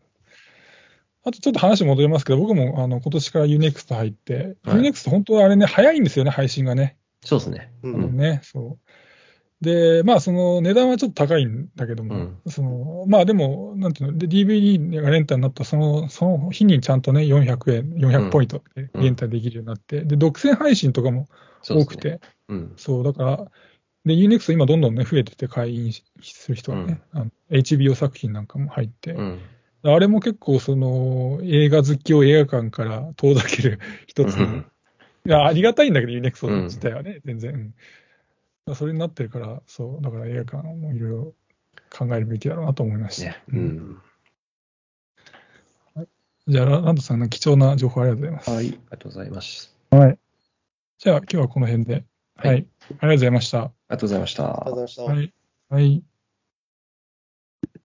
[1.25, 6.97] あとちょっと話戻りますけど、僕もあの今年から UNEXT 入って、はい UNEXT 本当はあれね、早いんですよね、配信がね。
[7.23, 7.71] そうですね。
[7.83, 8.89] うあのんね、そう。
[9.63, 12.51] で、まあ、その値段はちょっと高いんだけども、うん。
[12.51, 21.27] そのまあでも、なんていうの、で DVD がレンタルになったそのその日にちゃんとね、400円、400ポイントでレンタルできるようになって、で、独占配信とかも
[21.67, 22.73] 多くて、うん。
[22.75, 23.37] そう、だから、
[24.05, 26.03] で、UNEXT 今どんどんね、増えてて会員す
[26.49, 29.39] る人がね、あの HBO 作品なんかも入って、うん。
[29.83, 34.65] あれも結構その映画好きを映画館から遠ざける一つの、うん。
[35.25, 36.63] いや、ありがたいんだけど、ユネクソうん。
[36.65, 37.73] 自体はね、全然。
[38.75, 41.33] それになってるから、そう、だから映画館もいろいろ
[41.89, 43.31] 考えるべきだろうなと思いました。
[43.31, 43.43] ね。
[43.49, 44.01] うん。
[46.47, 48.51] じゃあ、ラランドさんの貴重な情報ありがとうございます。
[48.51, 48.67] はい。
[48.67, 49.75] ありがとうございます。
[49.91, 50.19] はい。
[50.97, 52.05] じゃあ、今日はこの辺で。
[52.35, 52.49] はい。
[52.49, 53.59] はいありがとうございました。
[53.59, 55.03] ありがとうございましたありがとうございました。
[55.03, 55.33] はい。
[55.69, 56.03] はい。